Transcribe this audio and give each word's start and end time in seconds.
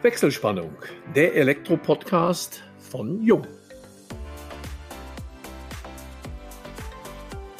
Wechselspannung, 0.00 0.70
der 1.16 1.34
Elektro-Podcast 1.34 2.62
von 2.78 3.20
Jung. 3.20 3.44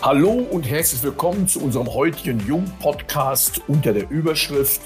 Hallo 0.01 0.31
und 0.31 0.63
herzlich 0.63 1.03
willkommen 1.03 1.49
zu 1.49 1.61
unserem 1.61 1.93
heutigen 1.93 2.39
Jung-Podcast 2.47 3.63
unter 3.67 3.93
der 3.93 4.09
Überschrift 4.09 4.81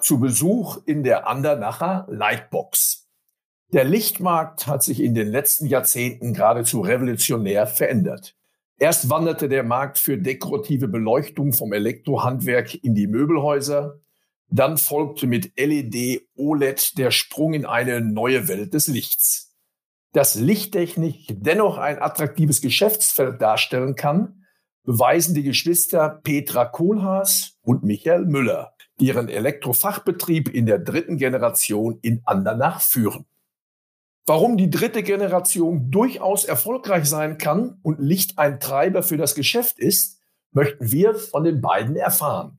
Zu 0.00 0.18
Besuch 0.18 0.78
in 0.86 1.02
der 1.02 1.28
Andernacher 1.28 2.06
Lightbox. 2.08 3.06
Der 3.74 3.84
Lichtmarkt 3.84 4.66
hat 4.66 4.82
sich 4.82 5.02
in 5.02 5.14
den 5.14 5.28
letzten 5.28 5.66
Jahrzehnten 5.66 6.32
geradezu 6.32 6.80
revolutionär 6.80 7.66
verändert. 7.66 8.34
Erst 8.78 9.10
wanderte 9.10 9.50
der 9.50 9.64
Markt 9.64 9.98
für 9.98 10.16
dekorative 10.16 10.88
Beleuchtung 10.88 11.52
vom 11.52 11.74
Elektrohandwerk 11.74 12.82
in 12.82 12.94
die 12.94 13.06
Möbelhäuser. 13.06 14.00
Dann 14.48 14.78
folgte 14.78 15.26
mit 15.26 15.52
LED 15.58 16.28
OLED 16.36 16.98
der 16.98 17.10
Sprung 17.10 17.54
in 17.54 17.66
eine 17.66 18.00
neue 18.00 18.48
Welt 18.48 18.74
des 18.74 18.86
Lichts. 18.86 19.54
Dass 20.12 20.34
Lichttechnik 20.34 21.26
dennoch 21.30 21.78
ein 21.78 22.00
attraktives 22.00 22.60
Geschäftsfeld 22.60 23.42
darstellen 23.42 23.96
kann, 23.96 24.46
beweisen 24.84 25.34
die 25.34 25.42
Geschwister 25.42 26.20
Petra 26.22 26.64
Kohlhaas 26.64 27.58
und 27.62 27.82
Michael 27.82 28.24
Müller, 28.24 28.72
die 29.00 29.06
ihren 29.06 29.28
Elektrofachbetrieb 29.28 30.48
in 30.48 30.64
der 30.64 30.78
dritten 30.78 31.18
Generation 31.18 31.98
in 32.02 32.22
Andernach 32.24 32.80
führen. 32.80 33.26
Warum 34.26 34.56
die 34.56 34.70
dritte 34.70 35.02
Generation 35.02 35.90
durchaus 35.90 36.44
erfolgreich 36.44 37.04
sein 37.06 37.38
kann 37.38 37.78
und 37.82 38.00
Licht 38.00 38.38
ein 38.38 38.58
Treiber 38.58 39.02
für 39.02 39.16
das 39.16 39.34
Geschäft 39.34 39.78
ist, 39.78 40.20
möchten 40.50 40.90
wir 40.90 41.14
von 41.14 41.44
den 41.44 41.60
beiden 41.60 41.96
erfahren. 41.96 42.58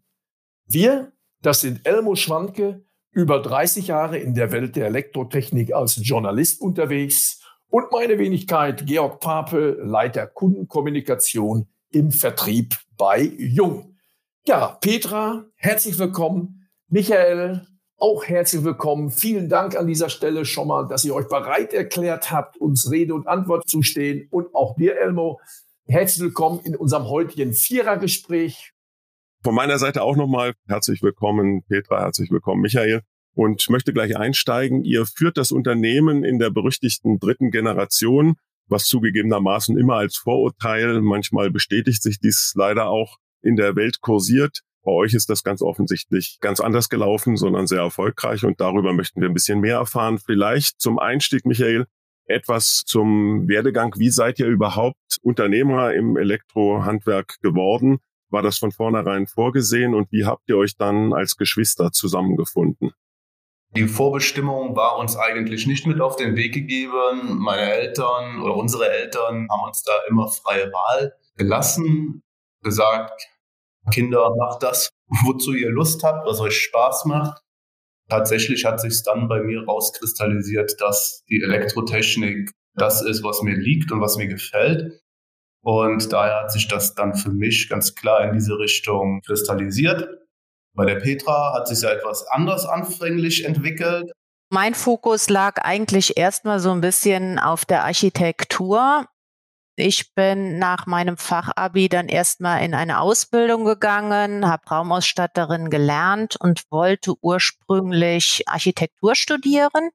Wir 0.65 1.11
das 1.41 1.61
sind 1.61 1.85
Elmo 1.85 2.15
Schwanke, 2.15 2.83
über 3.11 3.41
30 3.41 3.87
Jahre 3.87 4.17
in 4.17 4.33
der 4.33 4.51
Welt 4.51 4.75
der 4.75 4.87
Elektrotechnik 4.87 5.73
als 5.73 5.99
Journalist 6.01 6.61
unterwegs 6.61 7.41
und 7.69 7.91
meine 7.91 8.17
Wenigkeit 8.17 8.85
Georg 8.85 9.19
Pape, 9.19 9.77
Leiter 9.81 10.27
Kundenkommunikation 10.27 11.67
im 11.89 12.11
Vertrieb 12.11 12.75
bei 12.97 13.21
Jung. 13.37 13.97
Ja, 14.45 14.77
Petra, 14.79 15.45
herzlich 15.55 15.99
willkommen. 15.99 16.69
Michael, 16.89 17.67
auch 17.97 18.23
herzlich 18.25 18.63
willkommen. 18.63 19.09
Vielen 19.09 19.49
Dank 19.49 19.75
an 19.75 19.87
dieser 19.87 20.09
Stelle 20.09 20.45
schon 20.45 20.67
mal, 20.67 20.87
dass 20.87 21.03
ihr 21.03 21.13
euch 21.15 21.27
bereit 21.27 21.73
erklärt 21.73 22.31
habt, 22.31 22.57
uns 22.57 22.91
Rede 22.91 23.13
und 23.13 23.27
Antwort 23.27 23.67
zu 23.67 23.81
stehen. 23.81 24.27
Und 24.29 24.53
auch 24.53 24.75
dir, 24.75 24.97
Elmo, 24.99 25.41
herzlich 25.85 26.21
willkommen 26.21 26.59
in 26.59 26.75
unserem 26.75 27.09
heutigen 27.09 27.53
Vierergespräch. 27.53 28.73
Von 29.43 29.55
meiner 29.55 29.77
Seite 29.77 30.01
auch 30.01 30.15
nochmal 30.15 30.53
herzlich 30.67 31.01
willkommen, 31.01 31.63
Petra, 31.69 31.99
herzlich 31.99 32.31
willkommen, 32.31 32.61
Michael. 32.61 33.01
Und 33.33 33.69
möchte 33.69 33.93
gleich 33.93 34.17
einsteigen. 34.17 34.83
Ihr 34.83 35.05
führt 35.05 35.37
das 35.37 35.51
Unternehmen 35.51 36.23
in 36.23 36.39
der 36.39 36.49
berüchtigten 36.49 37.19
dritten 37.19 37.51
Generation, 37.51 38.35
was 38.67 38.85
zugegebenermaßen 38.85 39.77
immer 39.77 39.95
als 39.95 40.17
Vorurteil, 40.17 41.01
manchmal 41.01 41.51
bestätigt 41.51 42.01
sich 42.01 42.19
dies 42.19 42.53
leider 42.55 42.87
auch 42.87 43.17
in 43.43 43.55
der 43.55 43.75
Welt 43.75 44.01
kursiert. 44.01 44.61
Bei 44.83 44.91
euch 44.91 45.13
ist 45.13 45.29
das 45.29 45.43
ganz 45.43 45.61
offensichtlich 45.61 46.39
ganz 46.41 46.59
anders 46.59 46.89
gelaufen, 46.89 47.37
sondern 47.37 47.67
sehr 47.67 47.81
erfolgreich 47.81 48.43
und 48.43 48.59
darüber 48.59 48.91
möchten 48.93 49.21
wir 49.21 49.29
ein 49.29 49.35
bisschen 49.35 49.59
mehr 49.59 49.77
erfahren. 49.77 50.17
Vielleicht 50.17 50.81
zum 50.81 50.97
Einstieg, 50.97 51.45
Michael, 51.45 51.85
etwas 52.25 52.83
zum 52.85 53.47
Werdegang. 53.47 53.93
Wie 53.97 54.09
seid 54.09 54.39
ihr 54.39 54.47
überhaupt 54.47 55.19
Unternehmer 55.21 55.93
im 55.93 56.17
Elektrohandwerk 56.17 57.35
geworden? 57.41 57.99
War 58.29 58.41
das 58.41 58.57
von 58.57 58.71
vornherein 58.71 59.27
vorgesehen 59.27 59.93
und 59.93 60.11
wie 60.11 60.25
habt 60.25 60.49
ihr 60.49 60.57
euch 60.57 60.75
dann 60.75 61.13
als 61.13 61.37
Geschwister 61.37 61.91
zusammengefunden? 61.91 62.91
Die 63.75 63.87
Vorbestimmung 63.87 64.75
war 64.75 64.97
uns 64.97 65.17
eigentlich 65.17 65.67
nicht 65.67 65.85
mit 65.85 66.01
auf 66.01 66.15
den 66.15 66.35
Weg 66.35 66.53
gegeben. 66.53 67.37
Meine 67.39 67.73
Eltern 67.73 68.41
oder 68.41 68.55
unsere 68.55 68.89
Eltern 68.89 69.47
haben 69.51 69.67
uns 69.67 69.83
da 69.83 69.91
immer 70.09 70.27
freie 70.29 70.71
Wahl 70.71 71.13
gelassen, 71.35 72.23
gesagt, 72.63 73.27
Kinder, 73.91 74.33
macht 74.37 74.63
das, 74.63 74.89
wozu 75.25 75.53
ihr 75.53 75.69
Lust 75.69 76.03
habt, 76.03 76.27
was 76.27 76.39
euch 76.39 76.57
Spaß 76.57 77.05
macht. 77.05 77.41
Tatsächlich 78.09 78.65
hat 78.65 78.79
sich 78.79 79.03
dann 79.03 79.27
bei 79.27 79.41
mir 79.41 79.63
rauskristallisiert, 79.65 80.79
dass 80.79 81.23
die 81.29 81.41
Elektrotechnik 81.41 82.51
das 82.73 83.01
ist, 83.01 83.23
was 83.23 83.41
mir 83.41 83.55
liegt 83.55 83.91
und 83.91 84.01
was 84.01 84.17
mir 84.17 84.27
gefällt. 84.27 85.01
Und 85.61 86.11
daher 86.13 86.41
hat 86.41 86.51
sich 86.51 86.67
das 86.67 86.95
dann 86.95 87.15
für 87.15 87.29
mich 87.31 87.69
ganz 87.69 87.95
klar 87.95 88.23
in 88.23 88.33
diese 88.33 88.57
Richtung 88.57 89.21
kristallisiert. 89.21 90.07
Bei 90.73 90.85
der 90.85 90.95
Petra 90.95 91.53
hat 91.53 91.67
sich 91.67 91.81
ja 91.81 91.89
etwas 91.89 92.25
anders 92.27 92.65
anfänglich 92.65 93.45
entwickelt. 93.45 94.11
Mein 94.49 94.75
Fokus 94.75 95.29
lag 95.29 95.61
eigentlich 95.63 96.17
erstmal 96.17 96.59
so 96.59 96.71
ein 96.71 96.81
bisschen 96.81 97.39
auf 97.39 97.65
der 97.65 97.83
Architektur. 97.83 99.05
Ich 99.75 100.13
bin 100.15 100.57
nach 100.57 100.85
meinem 100.85 101.17
Fachabi 101.17 101.89
dann 101.89 102.07
erstmal 102.07 102.63
in 102.63 102.73
eine 102.73 102.99
Ausbildung 102.99 103.65
gegangen, 103.65 104.47
habe 104.47 104.67
Raumausstatterin 104.69 105.69
gelernt 105.69 106.35
und 106.39 106.63
wollte 106.71 107.13
ursprünglich 107.21 108.43
Architektur 108.47 109.15
studieren 109.15 109.91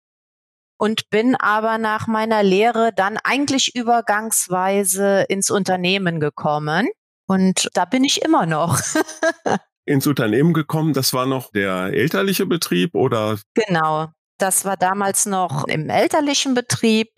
und 0.83 1.11
bin 1.11 1.37
aber 1.37 1.79
nach 1.79 2.09
meiner 2.09 2.43
Lehre 2.43 2.93
dann 2.93 3.17
eigentlich 3.23 3.77
übergangsweise 3.77 5.25
ins 5.29 5.49
Unternehmen 5.49 6.19
gekommen. 6.19 6.89
Und 7.29 7.69
da 7.75 7.85
bin 7.85 8.03
ich 8.03 8.23
immer 8.23 8.47
noch. 8.47 8.81
ins 9.85 10.09
Unternehmen 10.09 10.53
gekommen, 10.53 10.93
das 10.93 11.13
war 11.13 11.25
noch 11.27 11.53
der 11.53 11.93
elterliche 11.93 12.47
Betrieb 12.47 12.97
oder? 12.97 13.39
Genau, 13.55 14.09
das 14.39 14.65
war 14.65 14.77
damals 14.77 15.25
noch 15.25 15.69
im 15.69 15.89
elterlichen 15.89 16.55
Betrieb. 16.55 17.11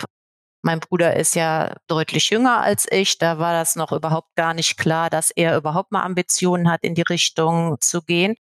Mein 0.60 0.80
Bruder 0.80 1.16
ist 1.16 1.34
ja 1.34 1.74
deutlich 1.86 2.28
jünger 2.28 2.60
als 2.60 2.86
ich. 2.90 3.16
Da 3.16 3.38
war 3.38 3.54
das 3.54 3.76
noch 3.76 3.92
überhaupt 3.92 4.36
gar 4.36 4.52
nicht 4.52 4.76
klar, 4.76 5.08
dass 5.08 5.30
er 5.30 5.56
überhaupt 5.56 5.90
mal 5.90 6.02
Ambitionen 6.02 6.70
hat, 6.70 6.82
in 6.82 6.94
die 6.94 7.04
Richtung 7.08 7.76
zu 7.80 8.02
gehen. 8.02 8.34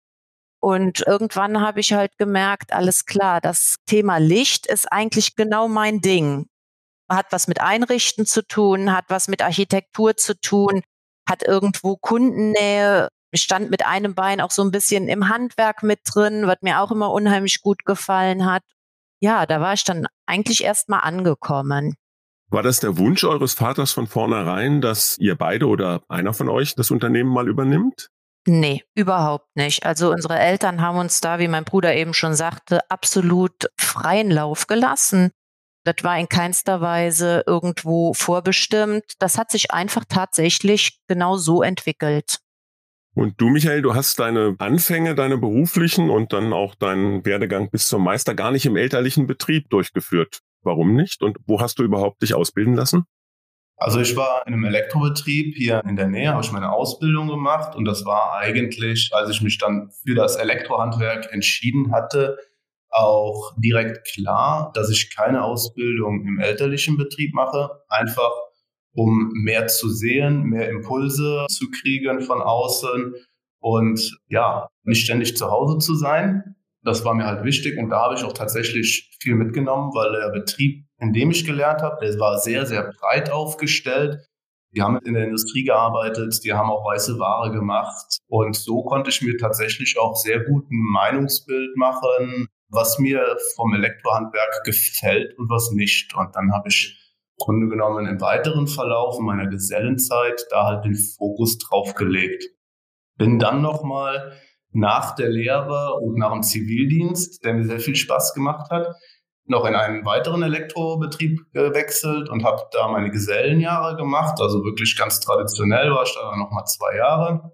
Und 0.61 1.01
irgendwann 1.07 1.59
habe 1.59 1.79
ich 1.79 1.93
halt 1.93 2.17
gemerkt, 2.19 2.71
alles 2.71 3.05
klar, 3.05 3.41
das 3.41 3.77
Thema 3.87 4.17
Licht 4.17 4.67
ist 4.67 4.91
eigentlich 4.91 5.35
genau 5.35 5.67
mein 5.67 6.01
Ding. 6.01 6.45
Hat 7.09 7.25
was 7.31 7.47
mit 7.47 7.59
Einrichten 7.59 8.27
zu 8.27 8.45
tun, 8.47 8.93
hat 8.95 9.05
was 9.07 9.27
mit 9.27 9.41
Architektur 9.41 10.15
zu 10.15 10.39
tun, 10.39 10.83
hat 11.27 11.41
irgendwo 11.41 11.97
Kundennähe, 11.97 13.09
stand 13.33 13.71
mit 13.71 13.85
einem 13.85 14.13
Bein 14.13 14.39
auch 14.39 14.51
so 14.51 14.61
ein 14.63 14.69
bisschen 14.69 15.07
im 15.07 15.29
Handwerk 15.29 15.81
mit 15.81 16.01
drin, 16.05 16.45
was 16.45 16.57
mir 16.61 16.79
auch 16.79 16.91
immer 16.91 17.11
unheimlich 17.11 17.61
gut 17.61 17.83
gefallen 17.83 18.45
hat. 18.45 18.61
Ja, 19.19 19.47
da 19.47 19.61
war 19.61 19.73
ich 19.73 19.83
dann 19.83 20.05
eigentlich 20.27 20.63
erst 20.63 20.89
mal 20.89 20.99
angekommen. 20.99 21.95
War 22.49 22.61
das 22.61 22.81
der 22.81 22.97
Wunsch 22.97 23.23
eures 23.23 23.53
Vaters 23.53 23.93
von 23.93 24.05
vornherein, 24.05 24.81
dass 24.81 25.17
ihr 25.17 25.35
beide 25.35 25.67
oder 25.67 26.03
einer 26.07 26.33
von 26.33 26.49
euch 26.49 26.75
das 26.75 26.91
Unternehmen 26.91 27.31
mal 27.31 27.47
übernimmt? 27.47 28.09
Nee, 28.47 28.83
überhaupt 28.95 29.55
nicht. 29.55 29.85
Also 29.85 30.11
unsere 30.11 30.39
Eltern 30.39 30.81
haben 30.81 30.97
uns 30.97 31.21
da, 31.21 31.37
wie 31.37 31.47
mein 31.47 31.63
Bruder 31.63 31.95
eben 31.95 32.13
schon 32.13 32.33
sagte, 32.33 32.79
absolut 32.89 33.69
freien 33.77 34.31
Lauf 34.31 34.65
gelassen. 34.65 35.31
Das 35.83 35.95
war 36.03 36.17
in 36.17 36.29
keinster 36.29 36.81
Weise 36.81 37.43
irgendwo 37.45 38.13
vorbestimmt. 38.13 39.03
Das 39.19 39.37
hat 39.37 39.51
sich 39.51 39.71
einfach 39.71 40.05
tatsächlich 40.07 40.99
genau 41.07 41.37
so 41.37 41.61
entwickelt. 41.61 42.39
Und 43.13 43.41
du, 43.41 43.49
Michael, 43.49 43.81
du 43.81 43.93
hast 43.93 44.19
deine 44.19 44.55
Anfänge, 44.57 45.15
deine 45.15 45.37
beruflichen 45.37 46.09
und 46.09 46.33
dann 46.33 46.53
auch 46.53 46.75
deinen 46.75 47.25
Werdegang 47.25 47.69
bis 47.69 47.87
zum 47.87 48.03
Meister 48.03 48.35
gar 48.35 48.51
nicht 48.51 48.65
im 48.65 48.77
elterlichen 48.77 49.27
Betrieb 49.27 49.69
durchgeführt. 49.69 50.39
Warum 50.63 50.95
nicht? 50.95 51.21
Und 51.21 51.37
wo 51.45 51.59
hast 51.59 51.79
du 51.79 51.83
überhaupt 51.83 52.21
dich 52.21 52.33
ausbilden 52.33 52.73
lassen? 52.73 53.05
Also 53.81 53.99
ich 53.99 54.15
war 54.15 54.45
in 54.45 54.53
einem 54.53 54.65
Elektrobetrieb 54.65 55.55
hier 55.55 55.81
in 55.89 55.95
der 55.95 56.07
Nähe, 56.07 56.29
habe 56.29 56.43
ich 56.43 56.51
meine 56.51 56.71
Ausbildung 56.71 57.27
gemacht 57.27 57.75
und 57.75 57.85
das 57.85 58.05
war 58.05 58.37
eigentlich, 58.37 59.09
als 59.11 59.31
ich 59.31 59.41
mich 59.41 59.57
dann 59.57 59.89
für 60.05 60.13
das 60.13 60.35
Elektrohandwerk 60.35 61.33
entschieden 61.33 61.91
hatte, 61.91 62.37
auch 62.91 63.55
direkt 63.57 64.07
klar, 64.13 64.71
dass 64.75 64.91
ich 64.91 65.15
keine 65.15 65.43
Ausbildung 65.43 66.27
im 66.27 66.39
elterlichen 66.39 66.95
Betrieb 66.95 67.33
mache, 67.33 67.71
einfach 67.89 68.29
um 68.93 69.31
mehr 69.33 69.65
zu 69.65 69.89
sehen, 69.89 70.43
mehr 70.43 70.69
Impulse 70.69 71.47
zu 71.49 71.71
kriegen 71.71 72.21
von 72.21 72.39
außen 72.39 73.15
und 73.61 74.19
ja, 74.27 74.67
nicht 74.83 75.05
ständig 75.05 75.35
zu 75.35 75.49
Hause 75.49 75.79
zu 75.79 75.95
sein. 75.95 76.55
Das 76.83 77.03
war 77.03 77.15
mir 77.15 77.25
halt 77.25 77.45
wichtig 77.45 77.79
und 77.79 77.89
da 77.89 78.01
habe 78.03 78.13
ich 78.13 78.23
auch 78.23 78.33
tatsächlich 78.33 79.09
viel 79.19 79.33
mitgenommen, 79.33 79.91
weil 79.95 80.11
der 80.11 80.29
Betrieb 80.29 80.85
in 81.01 81.13
dem 81.13 81.31
ich 81.31 81.45
gelernt 81.45 81.81
habe. 81.81 82.05
Der 82.05 82.17
war 82.19 82.37
sehr, 82.37 82.65
sehr 82.65 82.93
breit 82.99 83.31
aufgestellt. 83.31 84.19
Die 84.73 84.81
haben 84.81 84.99
in 85.03 85.15
der 85.15 85.25
Industrie 85.25 85.65
gearbeitet, 85.65 86.45
die 86.45 86.53
haben 86.53 86.69
auch 86.69 86.85
weiße 86.85 87.19
Ware 87.19 87.51
gemacht. 87.51 88.19
Und 88.27 88.55
so 88.55 88.83
konnte 88.83 89.09
ich 89.09 89.21
mir 89.21 89.37
tatsächlich 89.37 89.99
auch 89.99 90.15
sehr 90.15 90.39
gut 90.39 90.63
ein 90.71 90.91
Meinungsbild 90.93 91.75
machen, 91.75 92.47
was 92.69 92.97
mir 92.99 93.35
vom 93.55 93.73
Elektrohandwerk 93.73 94.63
gefällt 94.63 95.37
und 95.37 95.49
was 95.49 95.71
nicht. 95.71 96.15
Und 96.15 96.33
dann 96.35 96.53
habe 96.53 96.69
ich 96.69 96.97
im 97.37 97.43
Grunde 97.43 97.67
genommen 97.67 98.05
im 98.05 98.21
weiteren 98.21 98.67
Verlauf 98.67 99.19
meiner 99.19 99.47
Gesellenzeit 99.47 100.45
da 100.51 100.67
halt 100.67 100.85
den 100.85 100.95
Fokus 100.95 101.57
drauf 101.57 101.95
gelegt. 101.95 102.45
Bin 103.17 103.39
dann 103.39 103.61
nochmal 103.61 104.37
nach 104.71 105.15
der 105.15 105.29
Lehre 105.29 105.95
und 105.95 106.17
nach 106.17 106.31
dem 106.31 106.43
Zivildienst, 106.43 107.43
der 107.43 107.55
mir 107.55 107.65
sehr 107.65 107.81
viel 107.81 107.95
Spaß 107.95 108.33
gemacht 108.33 108.69
hat, 108.71 108.95
noch 109.51 109.65
in 109.65 109.75
einen 109.75 110.05
weiteren 110.05 110.41
Elektrobetrieb 110.41 111.41
gewechselt 111.53 112.29
und 112.29 112.43
habe 112.43 112.63
da 112.71 112.87
meine 112.87 113.11
Gesellenjahre 113.11 113.97
gemacht. 113.97 114.39
Also 114.41 114.63
wirklich 114.63 114.97
ganz 114.97 115.19
traditionell 115.19 115.91
war 115.91 116.03
ich 116.03 116.15
da 116.15 116.35
noch 116.35 116.51
mal 116.51 116.65
zwei 116.65 116.95
Jahre. 116.95 117.51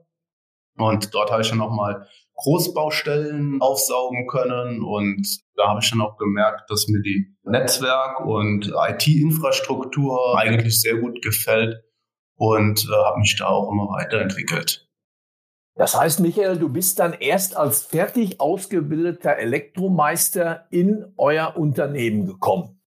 Und 0.78 1.14
dort 1.14 1.32
habe 1.32 1.42
ich 1.42 1.50
dann 1.50 1.58
noch 1.58 1.72
mal 1.72 2.08
Großbaustellen 2.36 3.60
aufsaugen 3.62 4.28
können. 4.28 4.84
Und 4.84 5.28
da 5.56 5.70
habe 5.70 5.80
ich 5.82 5.90
dann 5.90 6.02
auch 6.02 6.18
gemerkt, 6.18 6.70
dass 6.70 6.88
mir 6.88 7.02
die 7.02 7.36
Netzwerk- 7.44 8.26
und 8.26 8.72
IT-Infrastruktur 8.74 10.38
eigentlich 10.38 10.80
sehr 10.80 10.98
gut 10.98 11.22
gefällt 11.24 11.84
und 12.36 12.88
äh, 12.88 13.06
habe 13.06 13.20
mich 13.20 13.36
da 13.38 13.48
auch 13.48 13.72
immer 13.72 13.90
weiterentwickelt. 13.90 14.87
Das 15.78 15.96
heißt, 15.96 16.22
Michael, 16.22 16.58
du 16.58 16.70
bist 16.70 16.98
dann 16.98 17.14
erst 17.14 17.56
als 17.56 17.84
fertig 17.84 18.42
ausgebildeter 18.42 19.38
Elektromeister 19.38 20.66
in 20.72 21.14
euer 21.18 21.56
Unternehmen 21.56 22.26
gekommen. 22.26 22.82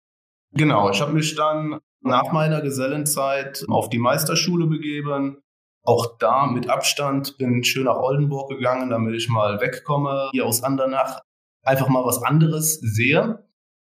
Genau, 0.52 0.90
ich 0.90 1.00
habe 1.02 1.12
mich 1.12 1.35
dann 1.35 1.81
nach 2.00 2.32
meiner 2.32 2.62
Gesellenzeit 2.62 3.64
auf 3.69 3.90
die 3.90 3.99
Meisterschule 3.99 4.67
begeben. 4.67 5.43
Auch 5.85 6.19
da 6.19 6.46
mit 6.46 6.70
Abstand 6.70 7.37
bin 7.37 7.62
schön 7.62 7.85
nach 7.85 7.96
Oldenburg 7.96 8.50
gegangen, 8.50 8.88
damit 8.88 9.14
ich 9.14 9.29
mal 9.29 9.61
wegkomme 9.61 10.31
hier 10.32 10.46
aus 10.46 10.62
Andernach, 10.62 11.20
einfach 11.62 11.88
mal 11.88 12.05
was 12.05 12.23
anderes 12.23 12.81
sehe. 12.81 13.44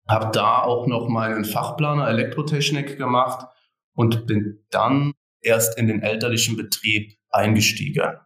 Habe 0.08 0.32
da 0.34 0.62
auch 0.62 0.86
noch 0.86 1.08
meinen 1.08 1.46
Fachplaner 1.46 2.08
Elektrotechnik 2.10 2.98
gemacht 2.98 3.48
und 3.96 4.28
bin 4.28 4.64
dann 4.70 5.14
erst 5.42 5.80
in 5.80 5.88
den 5.88 6.02
elterlichen 6.02 6.58
Betrieb 6.58 7.18
eingestiegen. 7.30 8.20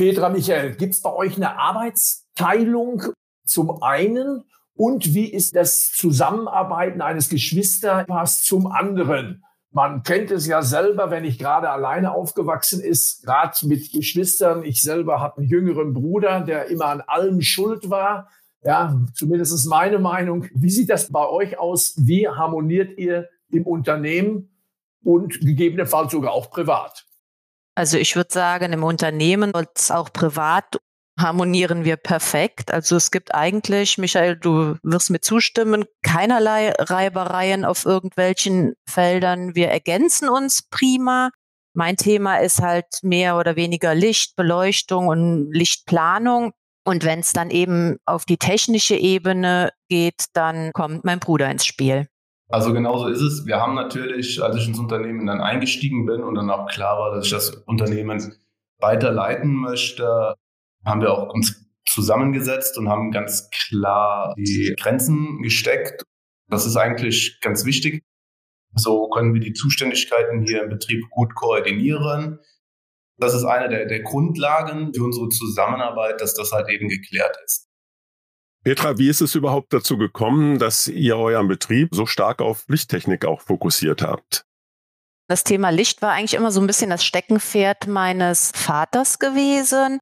Petra 0.00 0.30
Michael, 0.30 0.76
gibt 0.76 0.94
es 0.94 1.02
bei 1.02 1.12
euch 1.12 1.36
eine 1.36 1.58
Arbeitsteilung 1.58 3.02
zum 3.44 3.82
einen 3.82 4.44
und 4.72 5.12
wie 5.12 5.30
ist 5.30 5.54
das 5.54 5.90
Zusammenarbeiten 5.90 7.02
eines 7.02 7.28
Geschwisterpaars 7.28 8.42
zum 8.42 8.66
anderen? 8.66 9.44
Man 9.72 10.02
kennt 10.02 10.30
es 10.30 10.46
ja 10.46 10.62
selber, 10.62 11.10
wenn 11.10 11.26
ich 11.26 11.38
gerade 11.38 11.68
alleine 11.68 12.14
aufgewachsen 12.14 12.80
ist, 12.80 13.26
gerade 13.26 13.54
mit 13.66 13.92
Geschwistern. 13.92 14.64
Ich 14.64 14.80
selber 14.80 15.20
habe 15.20 15.42
einen 15.42 15.50
jüngeren 15.50 15.92
Bruder, 15.92 16.40
der 16.40 16.68
immer 16.68 16.86
an 16.86 17.02
allem 17.02 17.42
schuld 17.42 17.90
war. 17.90 18.30
Ja, 18.64 18.98
zumindest 19.12 19.52
ist 19.52 19.66
meine 19.66 19.98
Meinung. 19.98 20.46
Wie 20.54 20.70
sieht 20.70 20.88
das 20.88 21.12
bei 21.12 21.28
euch 21.28 21.58
aus? 21.58 21.92
Wie 21.98 22.26
harmoniert 22.26 22.96
ihr 22.96 23.28
im 23.50 23.66
Unternehmen 23.66 24.48
und 25.04 25.40
gegebenenfalls 25.40 26.10
sogar 26.10 26.32
auch 26.32 26.50
privat? 26.50 27.04
Also 27.80 27.96
ich 27.96 28.14
würde 28.14 28.30
sagen, 28.30 28.74
im 28.74 28.84
Unternehmen 28.84 29.52
und 29.52 29.70
auch 29.88 30.12
privat 30.12 30.76
harmonieren 31.18 31.86
wir 31.86 31.96
perfekt. 31.96 32.70
Also 32.70 32.96
es 32.96 33.10
gibt 33.10 33.34
eigentlich, 33.34 33.96
Michael, 33.96 34.36
du 34.36 34.76
wirst 34.82 35.08
mir 35.08 35.22
zustimmen, 35.22 35.86
keinerlei 36.02 36.72
Reibereien 36.72 37.64
auf 37.64 37.86
irgendwelchen 37.86 38.74
Feldern. 38.86 39.54
Wir 39.54 39.68
ergänzen 39.68 40.28
uns 40.28 40.68
prima. 40.68 41.30
Mein 41.72 41.96
Thema 41.96 42.36
ist 42.36 42.60
halt 42.60 42.84
mehr 43.00 43.38
oder 43.38 43.56
weniger 43.56 43.94
Licht, 43.94 44.36
Beleuchtung 44.36 45.08
und 45.08 45.50
Lichtplanung. 45.50 46.52
Und 46.84 47.02
wenn 47.06 47.20
es 47.20 47.32
dann 47.32 47.48
eben 47.48 47.96
auf 48.04 48.26
die 48.26 48.36
technische 48.36 48.96
Ebene 48.96 49.70
geht, 49.88 50.26
dann 50.34 50.74
kommt 50.74 51.06
mein 51.06 51.18
Bruder 51.18 51.50
ins 51.50 51.64
Spiel. 51.64 52.08
Also 52.50 52.72
genauso 52.72 53.06
ist 53.06 53.20
es. 53.20 53.46
Wir 53.46 53.60
haben 53.60 53.74
natürlich, 53.74 54.42
als 54.42 54.56
ich 54.56 54.66
ins 54.66 54.78
Unternehmen 54.78 55.26
dann 55.26 55.40
eingestiegen 55.40 56.04
bin 56.04 56.22
und 56.22 56.34
dann 56.34 56.50
auch 56.50 56.66
klar 56.66 56.98
war, 56.98 57.14
dass 57.14 57.26
ich 57.26 57.30
das 57.30 57.50
Unternehmen 57.66 58.34
weiterleiten 58.80 59.54
möchte, 59.54 60.34
haben 60.84 61.00
wir 61.00 61.12
auch 61.12 61.32
uns 61.32 61.70
zusammengesetzt 61.86 62.76
und 62.76 62.88
haben 62.88 63.12
ganz 63.12 63.50
klar 63.50 64.34
die 64.36 64.74
Grenzen 64.78 65.42
gesteckt. 65.42 66.02
Das 66.48 66.66
ist 66.66 66.76
eigentlich 66.76 67.38
ganz 67.40 67.64
wichtig. 67.64 68.02
So 68.74 69.08
können 69.10 69.32
wir 69.32 69.40
die 69.40 69.52
Zuständigkeiten 69.52 70.44
hier 70.44 70.64
im 70.64 70.70
Betrieb 70.70 71.08
gut 71.10 71.34
koordinieren. 71.34 72.40
Das 73.16 73.34
ist 73.34 73.44
eine 73.44 73.68
der, 73.68 73.86
der 73.86 74.02
Grundlagen 74.02 74.92
für 74.94 75.04
unsere 75.04 75.28
Zusammenarbeit, 75.28 76.20
dass 76.20 76.34
das 76.34 76.50
halt 76.52 76.68
eben 76.68 76.88
geklärt 76.88 77.36
ist. 77.44 77.69
Petra, 78.62 78.98
wie 78.98 79.08
ist 79.08 79.22
es 79.22 79.34
überhaupt 79.34 79.72
dazu 79.72 79.96
gekommen, 79.96 80.58
dass 80.58 80.86
ihr 80.86 81.16
euren 81.16 81.48
Betrieb 81.48 81.94
so 81.94 82.04
stark 82.04 82.42
auf 82.42 82.64
Lichttechnik 82.68 83.24
auch 83.24 83.40
fokussiert 83.40 84.02
habt? 84.02 84.44
Das 85.28 85.44
Thema 85.44 85.70
Licht 85.70 86.02
war 86.02 86.12
eigentlich 86.12 86.34
immer 86.34 86.50
so 86.50 86.60
ein 86.60 86.66
bisschen 86.66 86.90
das 86.90 87.04
Steckenpferd 87.04 87.86
meines 87.86 88.52
Vaters 88.54 89.18
gewesen. 89.18 89.98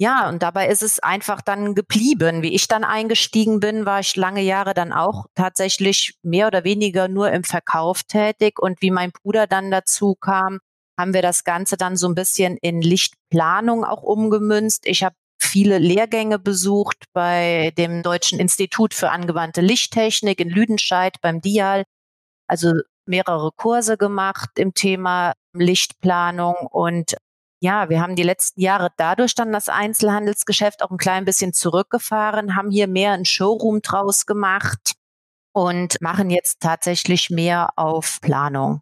Ja, 0.00 0.28
und 0.28 0.44
dabei 0.44 0.68
ist 0.68 0.82
es 0.82 1.00
einfach 1.00 1.42
dann 1.42 1.74
geblieben. 1.74 2.42
Wie 2.42 2.54
ich 2.54 2.68
dann 2.68 2.84
eingestiegen 2.84 3.58
bin, 3.58 3.84
war 3.84 3.98
ich 3.98 4.14
lange 4.14 4.42
Jahre 4.42 4.72
dann 4.72 4.92
auch 4.92 5.26
tatsächlich 5.34 6.14
mehr 6.22 6.46
oder 6.46 6.62
weniger 6.62 7.08
nur 7.08 7.32
im 7.32 7.42
Verkauf 7.42 8.04
tätig. 8.04 8.60
Und 8.60 8.80
wie 8.80 8.92
mein 8.92 9.10
Bruder 9.10 9.48
dann 9.48 9.72
dazu 9.72 10.14
kam, 10.14 10.60
haben 10.96 11.14
wir 11.14 11.22
das 11.22 11.42
Ganze 11.42 11.76
dann 11.76 11.96
so 11.96 12.08
ein 12.08 12.14
bisschen 12.14 12.56
in 12.58 12.80
Lichtplanung 12.80 13.84
auch 13.84 14.04
umgemünzt. 14.04 14.86
Ich 14.86 15.02
habe 15.02 15.16
viele 15.48 15.78
Lehrgänge 15.78 16.38
besucht 16.38 17.04
bei 17.12 17.72
dem 17.76 18.02
Deutschen 18.02 18.38
Institut 18.38 18.94
für 18.94 19.10
angewandte 19.10 19.60
Lichttechnik 19.60 20.40
in 20.40 20.50
Lüdenscheid 20.50 21.20
beim 21.20 21.40
DIAL. 21.40 21.84
Also 22.46 22.72
mehrere 23.06 23.50
Kurse 23.52 23.96
gemacht 23.96 24.50
im 24.58 24.74
Thema 24.74 25.32
Lichtplanung 25.54 26.54
und 26.70 27.16
ja, 27.60 27.88
wir 27.88 28.00
haben 28.00 28.14
die 28.14 28.22
letzten 28.22 28.60
Jahre 28.60 28.90
dadurch 28.96 29.34
dann 29.34 29.52
das 29.52 29.68
Einzelhandelsgeschäft 29.68 30.82
auch 30.82 30.90
ein 30.90 30.98
klein 30.98 31.24
bisschen 31.24 31.52
zurückgefahren, 31.52 32.54
haben 32.54 32.70
hier 32.70 32.86
mehr 32.86 33.12
ein 33.12 33.24
Showroom 33.24 33.82
draus 33.82 34.26
gemacht 34.26 34.92
und 35.52 36.00
machen 36.00 36.30
jetzt 36.30 36.60
tatsächlich 36.60 37.30
mehr 37.30 37.70
auf 37.76 38.20
Planung. 38.20 38.80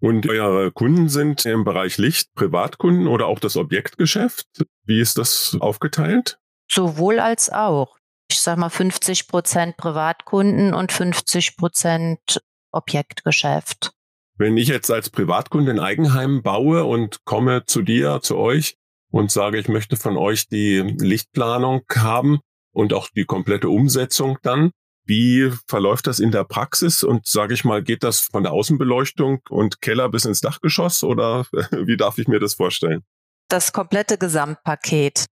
Und 0.00 0.28
eure 0.28 0.70
Kunden 0.70 1.08
sind 1.08 1.44
im 1.44 1.64
Bereich 1.64 1.98
Licht 1.98 2.32
Privatkunden 2.34 3.08
oder 3.08 3.26
auch 3.26 3.40
das 3.40 3.56
Objektgeschäft? 3.56 4.46
Wie 4.84 5.00
ist 5.00 5.18
das 5.18 5.56
aufgeteilt? 5.60 6.38
Sowohl 6.70 7.18
als 7.18 7.50
auch. 7.50 7.96
Ich 8.30 8.40
sage 8.40 8.60
mal 8.60 8.68
50 8.68 9.26
Prozent 9.26 9.76
Privatkunden 9.76 10.74
und 10.74 10.92
50 10.92 11.56
Prozent 11.56 12.40
Objektgeschäft. 12.70 13.92
Wenn 14.36 14.56
ich 14.56 14.68
jetzt 14.68 14.90
als 14.90 15.10
Privatkunde 15.10 15.72
ein 15.72 15.80
Eigenheim 15.80 16.42
baue 16.42 16.84
und 16.84 17.24
komme 17.24 17.64
zu 17.64 17.82
dir, 17.82 18.20
zu 18.22 18.36
euch 18.36 18.76
und 19.10 19.32
sage, 19.32 19.58
ich 19.58 19.68
möchte 19.68 19.96
von 19.96 20.16
euch 20.16 20.48
die 20.48 20.78
Lichtplanung 20.78 21.82
haben 21.96 22.38
und 22.72 22.92
auch 22.92 23.08
die 23.08 23.24
komplette 23.24 23.68
Umsetzung 23.68 24.38
dann, 24.42 24.70
wie 25.08 25.50
verläuft 25.66 26.06
das 26.06 26.20
in 26.20 26.30
der 26.30 26.44
Praxis? 26.44 27.02
Und 27.02 27.26
sage 27.26 27.54
ich 27.54 27.64
mal, 27.64 27.82
geht 27.82 28.04
das 28.04 28.20
von 28.20 28.42
der 28.42 28.52
Außenbeleuchtung 28.52 29.40
und 29.48 29.80
Keller 29.80 30.08
bis 30.10 30.26
ins 30.26 30.40
Dachgeschoss 30.40 31.02
oder 31.02 31.46
wie 31.72 31.96
darf 31.96 32.18
ich 32.18 32.28
mir 32.28 32.38
das 32.38 32.54
vorstellen? 32.54 33.02
Das 33.48 33.72
komplette 33.72 34.18
Gesamtpaket. 34.18 35.24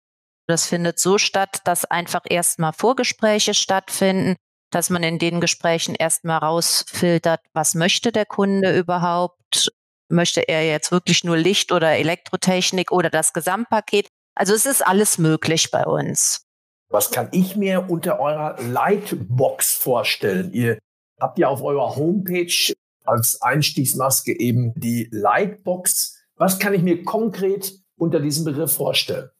Das 0.48 0.66
findet 0.66 0.98
so 0.98 1.18
statt, 1.18 1.60
dass 1.64 1.84
einfach 1.84 2.22
erstmal 2.28 2.72
Vorgespräche 2.72 3.52
stattfinden, 3.52 4.36
dass 4.70 4.90
man 4.90 5.02
in 5.02 5.18
den 5.18 5.40
Gesprächen 5.40 5.94
erstmal 5.94 6.38
rausfiltert, 6.38 7.40
was 7.52 7.74
möchte 7.74 8.12
der 8.12 8.26
Kunde 8.26 8.76
überhaupt? 8.76 9.70
Möchte 10.08 10.48
er 10.48 10.64
jetzt 10.64 10.92
wirklich 10.92 11.24
nur 11.24 11.36
Licht 11.36 11.72
oder 11.72 11.96
Elektrotechnik 11.96 12.92
oder 12.92 13.10
das 13.10 13.32
Gesamtpaket? 13.32 14.08
Also 14.34 14.54
es 14.54 14.64
ist 14.64 14.86
alles 14.86 15.18
möglich 15.18 15.70
bei 15.70 15.84
uns. 15.84 16.45
Was 16.88 17.10
kann 17.10 17.28
ich 17.32 17.56
mir 17.56 17.86
unter 17.88 18.20
eurer 18.20 18.56
Lightbox 18.62 19.74
vorstellen? 19.74 20.52
Ihr 20.52 20.78
habt 21.20 21.38
ja 21.38 21.48
auf 21.48 21.62
eurer 21.62 21.96
Homepage 21.96 22.74
als 23.04 23.40
Einstiegsmaske 23.42 24.38
eben 24.38 24.72
die 24.76 25.08
Lightbox. 25.10 26.24
Was 26.36 26.58
kann 26.58 26.74
ich 26.74 26.82
mir 26.82 27.02
konkret 27.02 27.72
unter 27.96 28.20
diesem 28.20 28.44
Begriff 28.44 28.72
vorstellen? 28.72 29.30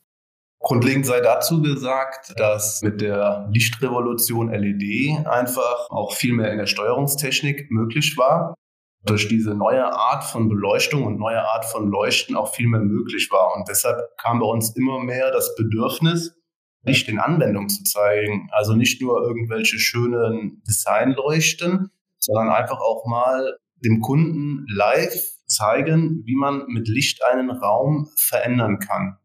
Grundlegend 0.61 1.07
sei 1.07 1.21
dazu 1.21 1.63
gesagt, 1.63 2.33
dass 2.37 2.83
mit 2.83 3.01
der 3.01 3.49
Lichtrevolution 3.53 4.51
LED 4.51 5.27
einfach 5.27 5.91
auch 5.91 6.15
viel 6.15 6.33
mehr 6.33 6.51
in 6.51 6.59
der 6.59 6.67
Steuerungstechnik 6.67 7.71
möglich 7.71 8.17
war. 8.17 8.55
Durch 9.05 9.29
diese 9.29 9.55
neue 9.55 9.85
Art 9.85 10.25
von 10.25 10.49
Beleuchtung 10.49 11.05
und 11.05 11.19
neue 11.19 11.41
Art 11.41 11.65
von 11.67 11.89
Leuchten 11.89 12.35
auch 12.35 12.53
viel 12.53 12.67
mehr 12.67 12.81
möglich 12.81 13.29
war. 13.31 13.55
Und 13.55 13.69
deshalb 13.69 14.01
kam 14.19 14.41
bei 14.41 14.47
uns 14.47 14.75
immer 14.75 14.99
mehr 14.99 15.31
das 15.31 15.55
Bedürfnis, 15.55 16.35
Licht 16.87 17.09
in 17.09 17.19
Anwendung 17.19 17.69
zu 17.69 17.83
zeigen. 17.85 18.49
Also 18.53 18.75
nicht 18.75 19.03
nur 19.03 19.23
irgendwelche 19.23 19.79
schönen 19.79 20.63
Designleuchten, 20.67 21.91
sondern 22.19 22.49
einfach 22.51 22.81
auch 22.81 23.07
mal 23.07 23.59
dem 23.85 24.01
Kunden 24.01 24.67
live 24.69 25.21
zeigen, 25.47 26.23
wie 26.25 26.37
man 26.37 26.65
mit 26.69 26.89
Licht 26.89 27.23
einen 27.25 27.51
Raum 27.51 28.09
verändern 28.17 28.79
kann. 28.79 29.19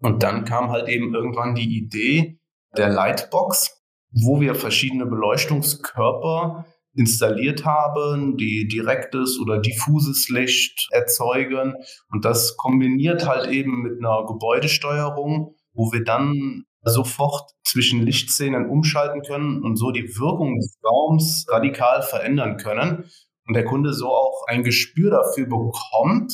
Und 0.00 0.22
dann 0.22 0.44
kam 0.44 0.70
halt 0.70 0.88
eben 0.88 1.14
irgendwann 1.14 1.54
die 1.54 1.76
Idee 1.76 2.38
der 2.76 2.88
Lightbox, 2.88 3.82
wo 4.12 4.40
wir 4.40 4.54
verschiedene 4.54 5.06
Beleuchtungskörper 5.06 6.66
installiert 6.94 7.64
haben, 7.64 8.36
die 8.36 8.66
direktes 8.66 9.38
oder 9.40 9.58
diffuses 9.58 10.28
Licht 10.28 10.88
erzeugen. 10.90 11.74
Und 12.10 12.24
das 12.24 12.56
kombiniert 12.56 13.26
halt 13.28 13.50
eben 13.50 13.82
mit 13.82 13.98
einer 13.98 14.24
Gebäudesteuerung 14.26 15.54
wo 15.72 15.92
wir 15.92 16.04
dann 16.04 16.64
sofort 16.82 17.50
zwischen 17.64 18.02
Lichtszenen 18.02 18.68
umschalten 18.68 19.22
können 19.22 19.62
und 19.62 19.76
so 19.76 19.90
die 19.90 20.08
Wirkung 20.18 20.56
des 20.56 20.78
Raums 20.82 21.46
radikal 21.48 22.02
verändern 22.02 22.56
können 22.56 23.10
und 23.46 23.54
der 23.54 23.64
Kunde 23.64 23.92
so 23.92 24.08
auch 24.08 24.46
ein 24.48 24.62
Gespür 24.62 25.10
dafür 25.10 25.46
bekommt, 25.46 26.32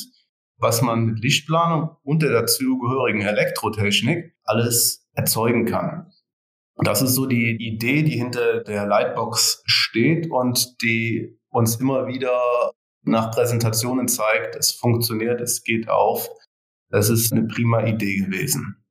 was 0.57 0.81
man 0.81 1.05
mit 1.05 1.19
Lichtplanung 1.19 1.95
und 2.03 2.23
der 2.23 2.31
dazugehörigen 2.31 3.21
Elektrotechnik 3.21 4.35
alles 4.43 5.07
erzeugen 5.13 5.65
kann. 5.65 6.11
Das 6.83 7.01
ist 7.01 7.15
so 7.15 7.25
die 7.25 7.57
Idee, 7.59 8.03
die 8.03 8.17
hinter 8.17 8.61
der 8.63 8.85
Lightbox 8.85 9.63
steht 9.65 10.29
und 10.29 10.81
die 10.81 11.39
uns 11.49 11.77
immer 11.77 12.07
wieder 12.07 12.39
nach 13.03 13.31
Präsentationen 13.31 14.07
zeigt, 14.07 14.55
es 14.55 14.71
funktioniert, 14.71 15.41
es 15.41 15.63
geht 15.63 15.89
auf. 15.89 16.29
Das 16.89 17.09
ist 17.09 17.31
eine 17.31 17.47
prima 17.47 17.85
Idee 17.85 18.17
gewesen. 18.17 18.85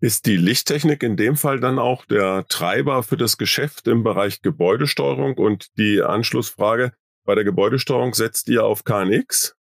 Ist 0.00 0.26
die 0.26 0.36
Lichttechnik 0.36 1.02
in 1.02 1.16
dem 1.16 1.36
Fall 1.36 1.58
dann 1.58 1.80
auch 1.80 2.04
der 2.04 2.46
Treiber 2.46 3.02
für 3.02 3.16
das 3.16 3.36
Geschäft 3.36 3.88
im 3.88 4.04
Bereich 4.04 4.42
Gebäudesteuerung? 4.42 5.34
Und 5.34 5.76
die 5.76 6.02
Anschlussfrage, 6.02 6.92
bei 7.24 7.34
der 7.34 7.42
Gebäudesteuerung 7.42 8.14
setzt 8.14 8.48
ihr 8.48 8.64
auf 8.64 8.84
KNX? 8.84 9.56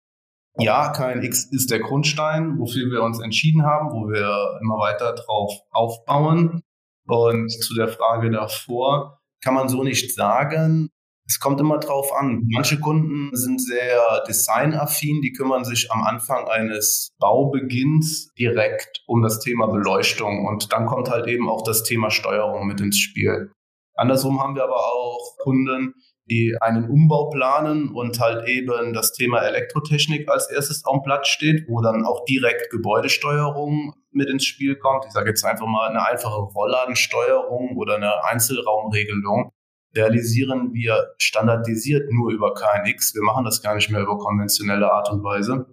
Ja, 0.59 0.91
KNX 0.91 1.53
ist 1.53 1.71
der 1.71 1.81
Grundstein, 1.81 2.59
wofür 2.59 2.91
wir 2.91 3.03
uns 3.03 3.21
entschieden 3.21 3.65
haben, 3.65 3.91
wo 3.91 4.09
wir 4.09 4.59
immer 4.61 4.79
weiter 4.79 5.15
drauf 5.15 5.53
aufbauen. 5.71 6.63
Und 7.07 7.51
zu 7.51 7.75
der 7.75 7.89
Frage 7.89 8.31
davor 8.31 9.21
kann 9.43 9.55
man 9.55 9.69
so 9.69 9.85
nicht 9.85 10.15
sagen. 10.15 10.91
Es 11.27 11.41
kommt 11.41 11.59
immer 11.59 11.79
drauf 11.79 12.13
an. 12.13 12.43
Manche 12.51 12.79
Kunden 12.79 13.35
sind 13.35 13.61
sehr 13.61 14.23
designaffin, 14.29 15.23
die 15.23 15.33
kümmern 15.33 15.65
sich 15.65 15.91
am 15.91 16.03
Anfang 16.03 16.49
eines 16.49 17.15
Baubeginns 17.19 18.31
direkt 18.39 19.03
um 19.07 19.23
das 19.23 19.41
Thema 19.41 19.69
Beleuchtung 19.69 20.47
und 20.47 20.71
dann 20.73 20.85
kommt 20.85 21.11
halt 21.11 21.27
eben 21.27 21.49
auch 21.49 21.63
das 21.63 21.83
Thema 21.83 22.11
Steuerung 22.11 22.67
mit 22.67 22.81
ins 22.81 22.99
Spiel. 22.99 23.51
Andersrum 23.97 24.41
haben 24.43 24.55
wir 24.55 24.65
aber 24.65 24.77
auch 24.77 25.37
Kunden, 25.39 25.95
die 26.27 26.57
einen 26.61 26.91
Umbau 26.91 27.31
planen 27.31 27.91
und 27.91 28.21
halt 28.21 28.47
eben 28.49 28.93
das 28.93 29.13
Thema 29.13 29.41
Elektrotechnik 29.41 30.29
als 30.29 30.51
erstes 30.51 30.85
auf 30.85 30.97
dem 30.97 31.03
Platz 31.05 31.29
steht, 31.29 31.67
wo 31.69 31.81
dann 31.81 32.05
auch 32.05 32.25
direkt 32.25 32.71
Gebäudesteuerung 32.71 33.95
mit 34.11 34.29
ins 34.29 34.45
Spiel 34.45 34.77
kommt. 34.77 35.05
Ich 35.07 35.13
sage 35.13 35.31
jetzt 35.31 35.45
einfach 35.45 35.67
mal 35.67 35.89
eine 35.89 36.07
einfache 36.07 36.41
Rollladensteuerung 36.41 37.77
oder 37.77 37.97
eine 37.97 38.25
Einzelraumregelung 38.25 39.51
realisieren 39.95 40.73
wir 40.73 41.15
standardisiert 41.19 42.13
nur 42.13 42.33
über 42.33 42.55
KNX. 42.55 43.15
Wir 43.15 43.23
machen 43.23 43.45
das 43.45 43.63
gar 43.63 43.75
nicht 43.75 43.91
mehr 43.91 44.01
über 44.01 44.19
konventionelle 44.19 44.93
Art 44.93 45.11
und 45.11 45.23
Weise. 45.23 45.67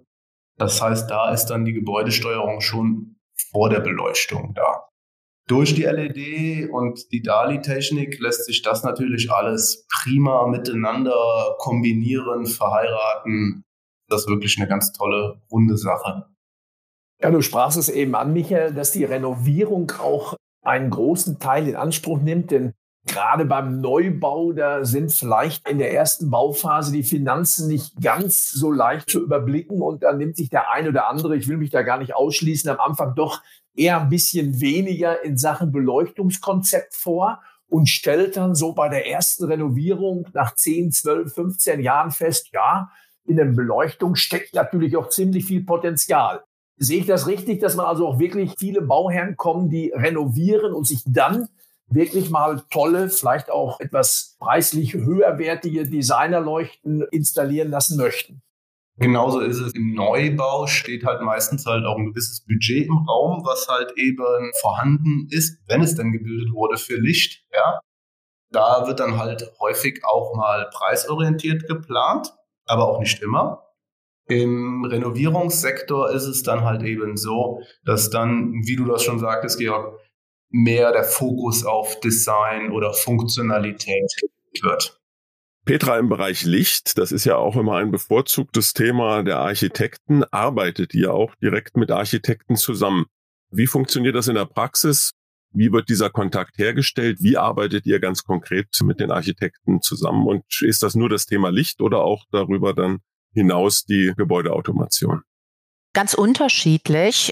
Das 0.58 0.80
heißt, 0.80 1.10
da 1.10 1.32
ist 1.32 1.46
dann 1.46 1.64
die 1.64 1.72
Gebäudesteuerung 1.72 2.60
schon 2.60 3.16
vor 3.50 3.68
der 3.68 3.80
Beleuchtung 3.80 4.54
da. 4.54 4.88
Durch 5.48 5.74
die 5.74 5.82
LED 5.82 6.70
und 6.70 7.10
die 7.10 7.20
DALI-Technik 7.20 8.20
lässt 8.20 8.46
sich 8.46 8.62
das 8.62 8.84
natürlich 8.84 9.30
alles 9.32 9.86
prima 9.90 10.46
miteinander 10.46 11.56
kombinieren, 11.58 12.46
verheiraten. 12.46 13.64
Das 14.08 14.22
ist 14.22 14.28
wirklich 14.28 14.56
eine 14.58 14.68
ganz 14.68 14.92
tolle, 14.92 15.42
runde 15.50 15.76
Sache. 15.76 16.26
Ja, 17.20 17.30
du 17.30 17.40
sprachst 17.40 17.76
es 17.76 17.88
eben 17.88 18.14
an, 18.14 18.32
Michael, 18.32 18.72
dass 18.72 18.92
die 18.92 19.04
Renovierung 19.04 19.90
auch 19.98 20.36
einen 20.64 20.90
großen 20.90 21.38
Teil 21.38 21.68
in 21.68 21.76
Anspruch 21.76 22.20
nimmt, 22.20 22.50
denn 22.50 22.72
Gerade 23.06 23.44
beim 23.44 23.80
Neubau, 23.80 24.52
da 24.52 24.84
sind 24.84 25.12
vielleicht 25.12 25.68
in 25.68 25.78
der 25.78 25.92
ersten 25.92 26.30
Bauphase 26.30 26.92
die 26.92 27.02
Finanzen 27.02 27.66
nicht 27.66 28.00
ganz 28.00 28.50
so 28.50 28.70
leicht 28.70 29.10
zu 29.10 29.22
überblicken 29.22 29.82
und 29.82 30.04
dann 30.04 30.18
nimmt 30.18 30.36
sich 30.36 30.50
der 30.50 30.70
eine 30.70 30.90
oder 30.90 31.08
andere, 31.08 31.36
ich 31.36 31.48
will 31.48 31.56
mich 31.56 31.70
da 31.70 31.82
gar 31.82 31.98
nicht 31.98 32.14
ausschließen, 32.14 32.70
am 32.70 32.78
Anfang 32.78 33.16
doch 33.16 33.42
eher 33.74 34.00
ein 34.00 34.08
bisschen 34.08 34.60
weniger 34.60 35.24
in 35.24 35.36
Sachen 35.36 35.72
Beleuchtungskonzept 35.72 36.94
vor 36.94 37.40
und 37.66 37.88
stellt 37.88 38.36
dann 38.36 38.54
so 38.54 38.72
bei 38.72 38.88
der 38.88 39.08
ersten 39.08 39.44
Renovierung 39.46 40.28
nach 40.32 40.54
10, 40.54 40.92
12, 40.92 41.34
15 41.34 41.80
Jahren 41.80 42.10
fest, 42.12 42.50
ja, 42.52 42.90
in 43.24 43.36
der 43.36 43.46
Beleuchtung 43.46 44.14
steckt 44.14 44.54
natürlich 44.54 44.96
auch 44.96 45.08
ziemlich 45.08 45.46
viel 45.46 45.64
Potenzial. 45.64 46.44
Sehe 46.76 47.00
ich 47.00 47.06
das 47.06 47.26
richtig, 47.26 47.60
dass 47.60 47.76
man 47.76 47.86
also 47.86 48.06
auch 48.06 48.18
wirklich 48.18 48.54
viele 48.58 48.82
Bauherren 48.82 49.36
kommen, 49.36 49.70
die 49.70 49.92
renovieren 49.94 50.72
und 50.72 50.86
sich 50.86 51.02
dann 51.06 51.48
wirklich 51.94 52.30
mal 52.30 52.62
tolle, 52.70 53.08
vielleicht 53.08 53.50
auch 53.50 53.80
etwas 53.80 54.36
preislich 54.38 54.94
höherwertige 54.94 55.88
Designerleuchten 55.88 57.02
installieren 57.10 57.70
lassen 57.70 57.96
möchten. 57.96 58.42
Genauso 58.98 59.40
ist 59.40 59.58
es 59.58 59.74
im 59.74 59.94
Neubau, 59.94 60.66
steht 60.66 61.04
halt 61.04 61.22
meistens 61.22 61.64
halt 61.64 61.84
auch 61.86 61.96
ein 61.96 62.06
gewisses 62.06 62.44
Budget 62.44 62.86
im 62.86 62.98
Raum, 63.08 63.42
was 63.44 63.66
halt 63.68 63.92
eben 63.96 64.52
vorhanden 64.60 65.28
ist, 65.30 65.60
wenn 65.66 65.80
es 65.80 65.94
denn 65.94 66.12
gebildet 66.12 66.52
wurde 66.52 66.76
für 66.76 66.96
Licht, 66.96 67.44
ja. 67.52 67.80
Da 68.50 68.86
wird 68.86 69.00
dann 69.00 69.18
halt 69.18 69.50
häufig 69.60 70.02
auch 70.04 70.36
mal 70.36 70.68
preisorientiert 70.70 71.66
geplant, 71.66 72.34
aber 72.66 72.86
auch 72.86 73.00
nicht 73.00 73.22
immer. 73.22 73.64
Im 74.28 74.84
Renovierungssektor 74.84 76.10
ist 76.10 76.26
es 76.26 76.42
dann 76.42 76.62
halt 76.62 76.82
eben 76.82 77.16
so, 77.16 77.62
dass 77.84 78.10
dann, 78.10 78.52
wie 78.66 78.76
du 78.76 78.84
das 78.84 79.02
schon 79.02 79.18
sagtest, 79.18 79.58
Georg, 79.58 79.98
mehr 80.52 80.92
der 80.92 81.04
Fokus 81.04 81.64
auf 81.64 81.98
Design 82.00 82.70
oder 82.70 82.92
Funktionalität 82.92 84.12
wird. 84.60 84.98
Petra, 85.64 85.98
im 85.98 86.08
Bereich 86.08 86.44
Licht, 86.44 86.98
das 86.98 87.12
ist 87.12 87.24
ja 87.24 87.36
auch 87.36 87.56
immer 87.56 87.76
ein 87.76 87.90
bevorzugtes 87.90 88.72
Thema 88.72 89.22
der 89.22 89.38
Architekten, 89.38 90.24
arbeitet 90.24 90.92
ihr 90.92 91.14
auch 91.14 91.34
direkt 91.36 91.76
mit 91.76 91.90
Architekten 91.90 92.56
zusammen. 92.56 93.06
Wie 93.50 93.66
funktioniert 93.66 94.16
das 94.16 94.28
in 94.28 94.34
der 94.34 94.46
Praxis? 94.46 95.12
Wie 95.54 95.70
wird 95.70 95.88
dieser 95.88 96.10
Kontakt 96.10 96.58
hergestellt? 96.58 97.18
Wie 97.20 97.36
arbeitet 97.36 97.86
ihr 97.86 98.00
ganz 98.00 98.24
konkret 98.24 98.68
mit 98.82 98.98
den 98.98 99.10
Architekten 99.10 99.82
zusammen? 99.82 100.26
Und 100.26 100.44
ist 100.62 100.82
das 100.82 100.94
nur 100.94 101.08
das 101.08 101.26
Thema 101.26 101.50
Licht 101.50 101.80
oder 101.80 102.02
auch 102.02 102.24
darüber 102.32 102.74
dann 102.74 103.00
hinaus 103.32 103.84
die 103.84 104.12
Gebäudeautomation? 104.16 105.22
Ganz 105.92 106.14
unterschiedlich. 106.14 107.30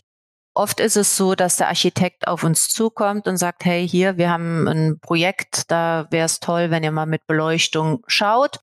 Oft 0.54 0.80
ist 0.80 0.96
es 0.96 1.16
so, 1.16 1.34
dass 1.34 1.56
der 1.56 1.68
Architekt 1.68 2.26
auf 2.26 2.42
uns 2.42 2.68
zukommt 2.68 3.28
und 3.28 3.36
sagt, 3.36 3.64
hey, 3.64 3.88
hier, 3.88 4.16
wir 4.16 4.30
haben 4.30 4.66
ein 4.66 4.98
Projekt, 5.00 5.70
da 5.70 6.06
wäre 6.10 6.26
es 6.26 6.40
toll, 6.40 6.70
wenn 6.70 6.82
ihr 6.82 6.90
mal 6.90 7.06
mit 7.06 7.26
Beleuchtung 7.26 8.02
schaut. 8.06 8.58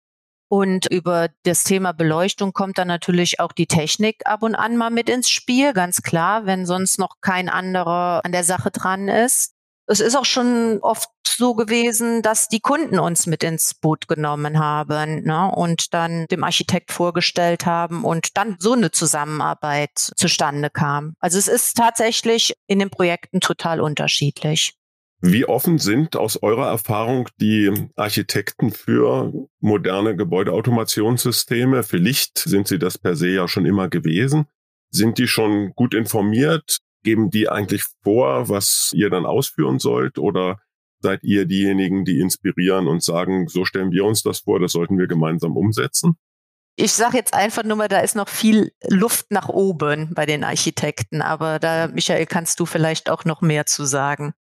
Und 0.50 0.86
über 0.90 1.30
das 1.44 1.64
Thema 1.64 1.92
Beleuchtung 1.92 2.54
kommt 2.54 2.78
dann 2.78 2.88
natürlich 2.88 3.40
auch 3.40 3.52
die 3.52 3.68
Technik 3.68 4.26
ab 4.26 4.44
und 4.44 4.56
an 4.56 4.78
mal 4.78 4.90
mit 4.90 5.10
ins 5.10 5.30
Spiel, 5.30 5.74
ganz 5.74 6.02
klar, 6.02 6.46
wenn 6.46 6.66
sonst 6.66 7.00
noch 7.00 7.16
kein 7.20 7.50
anderer 7.50 8.22
an 8.24 8.32
der 8.32 8.46
Sache 8.46 8.72
dran 8.72 9.10
ist 9.10 9.57
es 9.88 10.00
ist 10.00 10.16
auch 10.16 10.26
schon 10.26 10.80
oft 10.82 11.10
so 11.26 11.54
gewesen, 11.56 12.22
dass 12.22 12.50
die 12.50 12.60
Kunden 12.60 13.00
uns 13.00 13.28
mit 13.28 13.44
ins 13.44 13.74
Boot 13.76 14.08
genommen 14.08 14.60
haben 14.60 15.24
ne, 15.24 15.52
und 15.54 15.94
dann 15.94 16.26
dem 16.28 16.44
Architekt 16.44 16.92
vorgestellt 16.92 17.66
haben 17.66 18.04
und 18.04 18.38
dann 18.38 18.58
so 18.60 18.74
eine 18.74 18.92
Zusammenarbeit 18.92 19.92
zustande 20.16 20.70
kam. 20.70 21.14
Also 21.20 21.38
es 21.38 21.48
ist 21.48 21.78
tatsächlich 21.78 22.56
in 22.68 22.80
den 22.80 22.90
Projekten 22.90 23.40
total 23.40 23.80
unterschiedlich. 23.82 24.74
Wie 25.20 25.46
offen 25.46 25.80
sind 25.80 26.16
aus 26.16 26.42
eurer 26.44 26.68
Erfahrung 26.68 27.28
die 27.42 27.90
Architekten 27.96 28.72
für 28.72 29.34
moderne 29.60 30.16
Gebäudeautomationssysteme? 30.16 31.82
Für 31.82 31.98
Licht 31.98 32.38
sind 32.38 32.68
sie 32.68 32.78
das 32.78 33.00
per 33.00 33.16
se 33.16 33.30
ja 33.30 33.48
schon 33.48 33.66
immer 33.66 33.90
gewesen. 33.90 34.46
Sind 34.92 35.18
die 35.18 35.28
schon 35.28 35.74
gut 35.74 35.96
informiert? 35.96 36.78
Geben 37.08 37.30
die 37.30 37.48
eigentlich 37.48 37.86
vor, 38.04 38.50
was 38.50 38.92
ihr 38.94 39.10
dann 39.10 39.26
ausführen 39.26 39.80
sollt 39.80 40.20
oder 40.20 40.60
seid 41.00 41.24
ihr 41.24 41.46
diejenigen, 41.46 42.04
die 42.04 42.20
inspirieren 42.20 42.86
und 42.90 43.02
sagen, 43.02 43.48
so 43.48 43.64
stellen 43.64 43.92
wir 43.92 44.04
uns 44.04 44.24
das 44.24 44.40
vor, 44.40 44.60
das 44.60 44.74
sollten 44.74 44.98
wir 44.98 45.08
gemeinsam 45.08 45.56
umsetzen? 45.56 46.18
Ich 46.76 46.92
sage 46.92 47.16
jetzt 47.16 47.34
einfach 47.34 47.64
nur 47.64 47.78
mal, 47.78 47.88
da 47.88 48.02
ist 48.02 48.18
noch 48.18 48.28
viel 48.28 48.74
Luft 48.90 49.32
nach 49.32 49.48
oben 49.48 50.14
bei 50.16 50.26
den 50.26 50.44
Architekten, 50.44 51.22
aber 51.22 51.60
da, 51.60 51.88
Michael, 51.88 52.26
kannst 52.26 52.60
du 52.60 52.66
vielleicht 52.66 53.10
auch 53.10 53.24
noch 53.24 53.40
mehr 53.40 53.66
zu 53.66 53.86
sagen. 53.86 54.34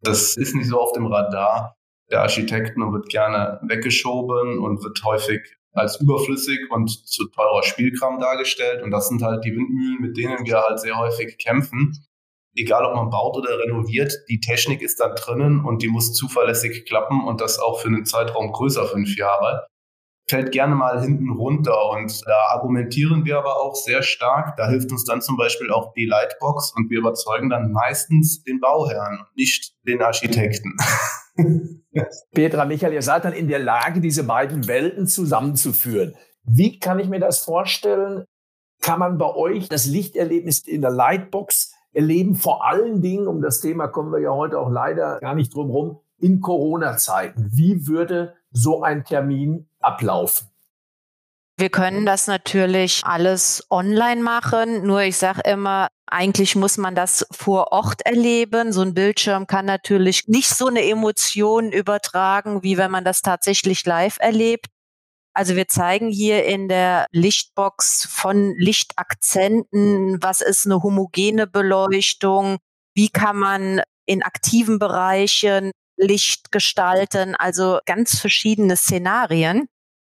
Das 0.00 0.36
ist 0.36 0.56
nicht 0.56 0.68
so 0.68 0.80
auf 0.80 0.90
dem 0.90 1.06
Radar 1.06 1.76
der 2.10 2.22
Architekten 2.22 2.82
und 2.82 2.94
wird 2.94 3.10
gerne 3.10 3.60
weggeschoben 3.62 4.58
und 4.58 4.82
wird 4.82 5.04
häufig 5.04 5.40
als 5.72 6.00
überflüssig 6.00 6.58
und 6.70 6.90
zu 7.06 7.28
teurer 7.28 7.62
Spielkram 7.62 8.18
dargestellt. 8.18 8.82
Und 8.82 8.90
das 8.90 9.08
sind 9.08 9.22
halt 9.22 9.44
die 9.44 9.54
Windmühlen, 9.54 10.00
mit 10.00 10.16
denen 10.16 10.44
wir 10.44 10.60
halt 10.60 10.80
sehr 10.80 10.98
häufig 10.98 11.38
kämpfen 11.38 12.07
egal 12.60 12.84
ob 12.84 12.94
man 12.94 13.10
baut 13.10 13.36
oder 13.36 13.58
renoviert, 13.58 14.12
die 14.28 14.40
Technik 14.40 14.82
ist 14.82 15.00
dann 15.00 15.14
drinnen 15.14 15.64
und 15.64 15.82
die 15.82 15.88
muss 15.88 16.12
zuverlässig 16.12 16.86
klappen 16.86 17.26
und 17.26 17.40
das 17.40 17.58
auch 17.58 17.80
für 17.80 17.88
einen 17.88 18.04
Zeitraum 18.04 18.52
größer 18.52 18.86
fünf 18.86 19.16
Jahre. 19.16 19.66
Fällt 20.28 20.52
gerne 20.52 20.74
mal 20.74 21.00
hinten 21.00 21.30
runter 21.30 21.90
und 21.90 22.20
da 22.26 22.38
argumentieren 22.50 23.24
wir 23.24 23.38
aber 23.38 23.56
auch 23.62 23.74
sehr 23.74 24.02
stark. 24.02 24.56
Da 24.56 24.68
hilft 24.68 24.92
uns 24.92 25.04
dann 25.04 25.22
zum 25.22 25.38
Beispiel 25.38 25.70
auch 25.70 25.94
die 25.94 26.04
Lightbox 26.04 26.74
und 26.76 26.90
wir 26.90 26.98
überzeugen 26.98 27.48
dann 27.48 27.72
meistens 27.72 28.42
den 28.42 28.60
Bauherrn 28.60 29.24
nicht 29.34 29.72
den 29.86 30.02
Architekten. 30.02 30.76
Petra, 32.32 32.66
Michael, 32.66 32.92
ihr 32.92 33.02
seid 33.02 33.24
dann 33.24 33.32
in 33.32 33.48
der 33.48 33.58
Lage, 33.58 34.00
diese 34.00 34.24
beiden 34.24 34.68
Welten 34.68 35.06
zusammenzuführen. 35.06 36.14
Wie 36.42 36.78
kann 36.78 36.98
ich 36.98 37.08
mir 37.08 37.20
das 37.20 37.44
vorstellen? 37.44 38.24
Kann 38.82 39.00
man 39.00 39.18
bei 39.18 39.34
euch 39.34 39.68
das 39.68 39.86
Lichterlebnis 39.86 40.60
in 40.60 40.82
der 40.82 40.90
Lightbox 40.90 41.74
erleben 41.92 42.34
vor 42.34 42.66
allen 42.66 43.00
Dingen, 43.00 43.26
um 43.26 43.40
das 43.40 43.60
Thema 43.60 43.88
kommen 43.88 44.12
wir 44.12 44.20
ja 44.20 44.30
heute 44.30 44.58
auch 44.58 44.70
leider 44.70 45.18
gar 45.20 45.34
nicht 45.34 45.54
drum 45.54 45.70
rum, 45.70 46.00
in 46.20 46.40
Corona-Zeiten. 46.40 47.50
Wie 47.52 47.86
würde 47.86 48.34
so 48.50 48.82
ein 48.82 49.04
Termin 49.04 49.68
ablaufen? 49.80 50.48
Wir 51.56 51.70
können 51.70 52.06
das 52.06 52.28
natürlich 52.28 53.02
alles 53.04 53.66
online 53.68 54.22
machen, 54.22 54.86
nur 54.86 55.02
ich 55.02 55.16
sage 55.16 55.40
immer, 55.44 55.88
eigentlich 56.06 56.54
muss 56.54 56.78
man 56.78 56.94
das 56.94 57.26
vor 57.32 57.72
Ort 57.72 58.06
erleben. 58.06 58.72
So 58.72 58.82
ein 58.82 58.94
Bildschirm 58.94 59.48
kann 59.48 59.66
natürlich 59.66 60.28
nicht 60.28 60.50
so 60.50 60.68
eine 60.68 60.88
Emotion 60.88 61.72
übertragen, 61.72 62.62
wie 62.62 62.78
wenn 62.78 62.92
man 62.92 63.04
das 63.04 63.22
tatsächlich 63.22 63.84
live 63.84 64.18
erlebt. 64.20 64.66
Also 65.38 65.54
wir 65.54 65.68
zeigen 65.68 66.08
hier 66.10 66.46
in 66.46 66.66
der 66.66 67.06
Lichtbox 67.12 68.08
von 68.10 68.56
Lichtakzenten, 68.56 70.20
was 70.20 70.40
ist 70.40 70.66
eine 70.66 70.82
homogene 70.82 71.46
Beleuchtung, 71.46 72.56
wie 72.96 73.08
kann 73.08 73.36
man 73.36 73.80
in 74.04 74.24
aktiven 74.24 74.80
Bereichen 74.80 75.70
Licht 75.96 76.50
gestalten, 76.50 77.36
also 77.36 77.78
ganz 77.86 78.18
verschiedene 78.18 78.76
Szenarien. 78.76 79.68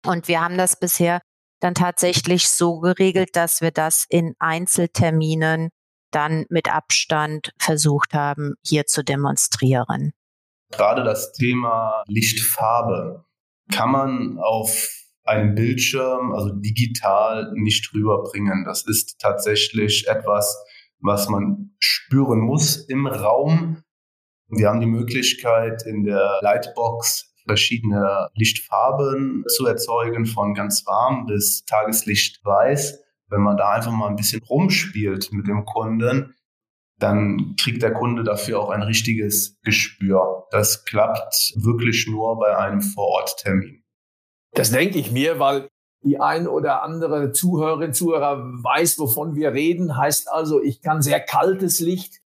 Und 0.03 0.27
wir 0.27 0.41
haben 0.41 0.57
das 0.57 0.79
bisher 0.79 1.21
dann 1.59 1.75
tatsächlich 1.75 2.49
so 2.49 2.79
geregelt, 2.79 3.35
dass 3.35 3.61
wir 3.61 3.69
das 3.69 4.07
in 4.09 4.33
Einzelterminen 4.39 5.69
dann 6.09 6.47
mit 6.49 6.73
Abstand 6.73 7.51
versucht 7.59 8.15
haben, 8.15 8.55
hier 8.65 8.87
zu 8.87 9.03
demonstrieren. 9.03 10.13
Gerade 10.71 11.03
das 11.03 11.31
Thema 11.33 12.01
Lichtfarbe 12.07 13.23
kann 13.71 13.91
man 13.91 14.39
auf 14.39 15.00
einem 15.23 15.55
Bildschirm, 15.55 16.33
also 16.33 16.49
digital, 16.53 17.51
nicht 17.55 17.93
rüberbringen. 17.93 18.65
Das 18.65 18.85
ist 18.87 19.19
tatsächlich 19.19 20.07
etwas, 20.07 20.57
was 20.99 21.29
man 21.29 21.71
spüren 21.79 22.39
muss 22.39 22.77
im 22.87 23.07
Raum. 23.07 23.83
Wir 24.49 24.69
haben 24.69 24.81
die 24.81 24.87
Möglichkeit, 24.87 25.83
in 25.85 26.03
der 26.03 26.39
Lightbox 26.41 27.33
verschiedene 27.45 28.29
Lichtfarben 28.35 29.43
zu 29.47 29.65
erzeugen, 29.65 30.25
von 30.25 30.53
ganz 30.53 30.85
warm 30.85 31.25
bis 31.25 31.63
Tageslicht 31.65 32.43
weiß. 32.43 32.99
Wenn 33.29 33.41
man 33.41 33.57
da 33.57 33.71
einfach 33.71 33.91
mal 33.91 34.09
ein 34.09 34.15
bisschen 34.15 34.41
rumspielt 34.43 35.31
mit 35.31 35.47
dem 35.47 35.65
Kunden, 35.65 36.35
dann 36.99 37.55
kriegt 37.59 37.81
der 37.81 37.93
Kunde 37.93 38.23
dafür 38.23 38.59
auch 38.59 38.69
ein 38.69 38.83
richtiges 38.83 39.59
Gespür. 39.63 40.47
Das 40.51 40.85
klappt 40.85 41.53
wirklich 41.55 42.07
nur 42.07 42.37
bei 42.37 42.55
einem 42.55 42.81
Vororttermin. 42.81 43.80
Das 44.53 44.71
denke 44.71 44.99
ich 44.99 45.11
mir, 45.11 45.39
weil 45.39 45.69
die 46.03 46.19
ein 46.19 46.47
oder 46.47 46.83
andere 46.83 47.31
Zuhörerin, 47.31 47.93
Zuhörer 47.93 48.43
weiß, 48.63 48.99
wovon 48.99 49.35
wir 49.35 49.53
reden. 49.53 49.97
Heißt 49.97 50.31
also, 50.31 50.61
ich 50.61 50.81
kann 50.81 51.01
sehr 51.01 51.19
kaltes 51.19 51.79
Licht 51.79 52.21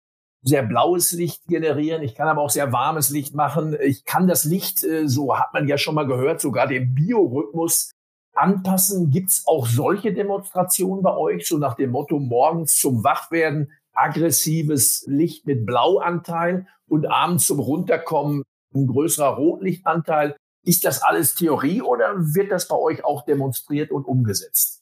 sehr 0.44 0.63
blaues 0.63 1.12
Licht 1.12 1.46
generieren. 1.48 2.01
Ich 2.01 2.16
kann 2.16 2.28
aber 2.28 2.42
auch 2.42 2.50
sehr 2.50 2.72
warmes 2.72 3.10
Licht 3.10 3.36
machen. 3.36 3.75
Ich 3.80 4.06
kann 4.06 4.28
das 4.28 4.44
Licht, 4.44 4.84
äh, 4.84 5.08
so 5.08 5.38
hat 5.38 5.54
man 5.54 5.68
ja 5.68 5.78
schon 5.78 5.96
mal 5.96 6.08
gehört, 6.08 6.42
sogar 6.42 6.68
den 6.68 6.96
Biorhythmus 6.96 7.92
anpassen. 8.34 9.12
Gibt's 9.12 9.44
auch 9.46 9.68
solche 9.68 10.13
Demonstrationen 10.13 11.04
bei 11.04 11.16
euch, 11.16 11.48
so 11.48 11.58
nach 11.58 11.75
dem 11.75 11.92
Motto 11.92 12.20
morgens 12.20 12.80
zum 12.80 13.04
Wachwerden 13.04 13.72
aggressives 13.94 15.04
Licht 15.08 15.46
mit 15.46 15.66
Blauanteil 15.66 16.68
und 16.88 17.06
abends 17.06 17.46
zum 17.46 17.60
Runterkommen 17.60 18.44
ein 18.74 18.88
größerer 18.88 19.36
Rotlichtanteil? 19.36 20.36
Ist 20.63 20.86
das 20.86 21.01
alles 21.01 21.36
Theorie 21.36 21.82
oder 21.82 22.13
wird 22.18 22.51
das 22.51 22.68
bei 22.68 22.75
euch 22.75 23.03
auch 23.03 23.25
demonstriert 23.25 23.91
und 23.91 24.06
umgesetzt? 24.06 24.82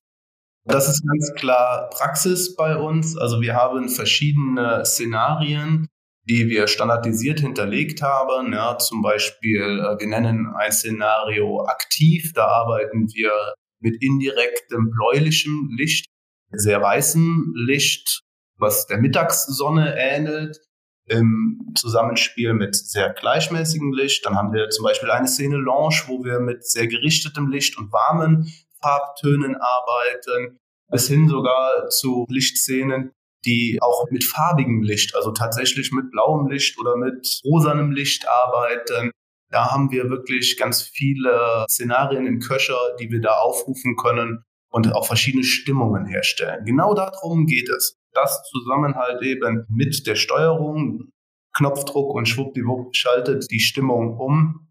Das 0.66 0.88
ist 0.88 1.04
ganz 1.08 1.34
klar 1.36 1.90
Praxis 1.90 2.56
bei 2.56 2.76
uns. 2.76 3.18
Also 3.18 3.42
wir 3.42 3.56
haben 3.56 3.90
verschiedene 3.90 4.86
Szenarien, 4.86 5.88
die 6.30 6.48
wir 6.48 6.68
standardisiert 6.68 7.40
hinterlegt 7.40 8.02
haben. 8.02 8.54
Ja, 8.54 8.78
zum 8.78 9.02
Beispiel, 9.02 9.80
äh, 9.80 10.00
wir 10.00 10.08
nennen 10.08 10.54
ein 10.56 10.72
Szenario 10.72 11.66
aktiv. 11.66 12.34
Da 12.34 12.46
arbeiten 12.48 13.08
wir 13.14 13.32
mit 13.80 14.02
indirektem 14.02 14.92
bläulichem 14.92 15.70
Licht, 15.78 16.06
sehr 16.52 16.82
weißem 16.82 17.54
Licht, 17.56 18.22
was 18.58 18.86
der 18.86 18.98
Mittagssonne 18.98 19.96
ähnelt, 19.98 20.60
im 21.10 21.74
Zusammenspiel 21.76 22.54
mit 22.54 22.76
sehr 22.76 23.10
gleichmäßigem 23.10 23.94
Licht. 23.94 24.26
Dann 24.26 24.36
haben 24.36 24.54
wir 24.54 24.70
zum 24.70 24.84
Beispiel 24.84 25.12
eine 25.12 25.28
Szene 25.28 25.58
Lounge, 25.58 26.04
wo 26.08 26.24
wir 26.24 26.40
mit 26.40 26.66
sehr 26.66 26.88
gerichtetem 26.88 27.50
Licht 27.50 27.78
und 27.78 27.92
warmen 27.92 28.52
Farbtönen 28.82 29.56
arbeiten, 29.56 30.60
bis 30.90 31.08
hin 31.08 31.28
sogar 31.28 31.90
zu 31.90 32.26
Lichtszenen, 32.30 33.12
die 33.46 33.80
auch 33.82 34.06
mit 34.10 34.24
farbigem 34.24 34.82
Licht, 34.82 35.16
also 35.16 35.32
tatsächlich 35.32 35.92
mit 35.92 36.12
blauem 36.12 36.48
Licht 36.50 36.80
oder 36.80 36.96
mit 36.98 37.42
rosanem 37.44 37.92
Licht 37.92 38.28
arbeiten. 38.28 39.12
Da 39.52 39.72
haben 39.72 39.92
wir 39.92 40.10
wirklich 40.10 40.58
ganz 40.58 40.84
viele 40.84 41.66
Szenarien 41.70 42.28
im 42.28 42.40
Köcher, 42.40 42.78
die 43.00 43.10
wir 43.10 43.22
da 43.22 43.38
aufrufen 43.38 43.96
können 43.96 44.44
und 44.72 44.94
auch 44.94 45.08
verschiedene 45.08 45.44
Stimmungen 45.44 46.06
herstellen. 46.06 46.66
Genau 46.66 46.94
darum 46.94 47.46
geht 47.46 47.70
es. 47.70 47.99
Das 48.14 48.44
zusammen 48.44 48.96
halt 48.96 49.22
eben 49.22 49.66
mit 49.70 50.08
der 50.08 50.16
Steuerung, 50.16 51.12
Knopfdruck 51.54 52.14
und 52.14 52.28
schwuppdiwupp 52.28 52.96
schaltet 52.96 53.50
die 53.52 53.60
Stimmung 53.60 54.18
um 54.18 54.70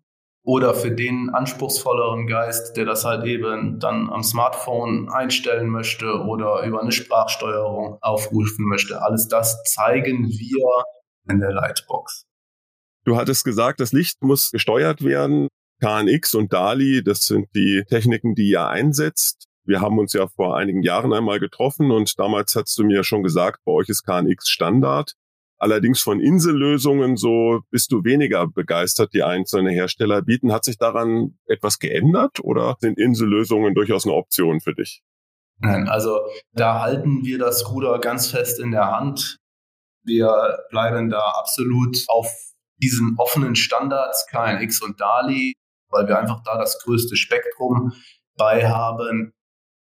oder 0.48 0.72
für 0.74 0.90
den 0.90 1.28
anspruchsvolleren 1.30 2.26
Geist, 2.26 2.76
der 2.76 2.86
das 2.86 3.04
halt 3.04 3.26
eben 3.26 3.78
dann 3.80 4.08
am 4.08 4.22
Smartphone 4.22 5.10
einstellen 5.10 5.68
möchte 5.68 6.06
oder 6.24 6.62
über 6.62 6.80
eine 6.80 6.92
Sprachsteuerung 6.92 7.98
aufrufen 8.00 8.66
möchte. 8.66 9.02
Alles 9.02 9.28
das 9.28 9.62
zeigen 9.64 10.26
wir 10.26 10.84
in 11.30 11.40
der 11.40 11.52
Lightbox. 11.52 12.24
Du 13.04 13.16
hattest 13.16 13.44
gesagt, 13.44 13.80
das 13.80 13.92
Licht 13.92 14.22
muss 14.22 14.50
gesteuert 14.50 15.04
werden. 15.04 15.48
KNX 15.80 16.34
und 16.34 16.52
DALI, 16.52 17.02
das 17.04 17.20
sind 17.20 17.46
die 17.54 17.84
Techniken, 17.88 18.34
die 18.34 18.50
ihr 18.50 18.66
einsetzt. 18.66 19.47
Wir 19.68 19.82
haben 19.82 19.98
uns 19.98 20.14
ja 20.14 20.26
vor 20.26 20.56
einigen 20.56 20.82
Jahren 20.82 21.12
einmal 21.12 21.40
getroffen 21.40 21.90
und 21.90 22.18
damals 22.18 22.56
hast 22.56 22.78
du 22.78 22.84
mir 22.84 23.04
schon 23.04 23.22
gesagt, 23.22 23.60
bei 23.66 23.72
euch 23.72 23.90
ist 23.90 24.02
KNX 24.02 24.48
Standard. 24.48 25.12
Allerdings 25.58 26.00
von 26.00 26.20
Insellösungen 26.20 27.18
so 27.18 27.60
bist 27.70 27.92
du 27.92 28.02
weniger 28.02 28.46
begeistert, 28.46 29.12
die 29.12 29.22
einzelne 29.22 29.70
Hersteller 29.70 30.22
bieten. 30.22 30.54
Hat 30.54 30.64
sich 30.64 30.78
daran 30.78 31.38
etwas 31.44 31.80
geändert 31.80 32.40
oder 32.40 32.78
sind 32.80 32.98
Insellösungen 32.98 33.74
durchaus 33.74 34.06
eine 34.06 34.14
Option 34.14 34.60
für 34.60 34.72
dich? 34.72 35.02
Nein, 35.58 35.86
also 35.86 36.20
da 36.52 36.80
halten 36.80 37.26
wir 37.26 37.38
das 37.38 37.70
Ruder 37.70 37.98
ganz 37.98 38.30
fest 38.30 38.60
in 38.60 38.70
der 38.70 38.90
Hand. 38.90 39.36
Wir 40.02 40.60
bleiben 40.70 41.10
da 41.10 41.20
absolut 41.38 42.04
auf 42.08 42.32
diesen 42.78 43.16
offenen 43.18 43.54
Standards 43.54 44.26
KNX 44.30 44.80
und 44.80 44.98
DALI, 44.98 45.52
weil 45.90 46.08
wir 46.08 46.18
einfach 46.18 46.42
da 46.42 46.56
das 46.56 46.82
größte 46.82 47.16
Spektrum 47.16 47.92
bei 48.38 48.66
haben. 48.66 49.34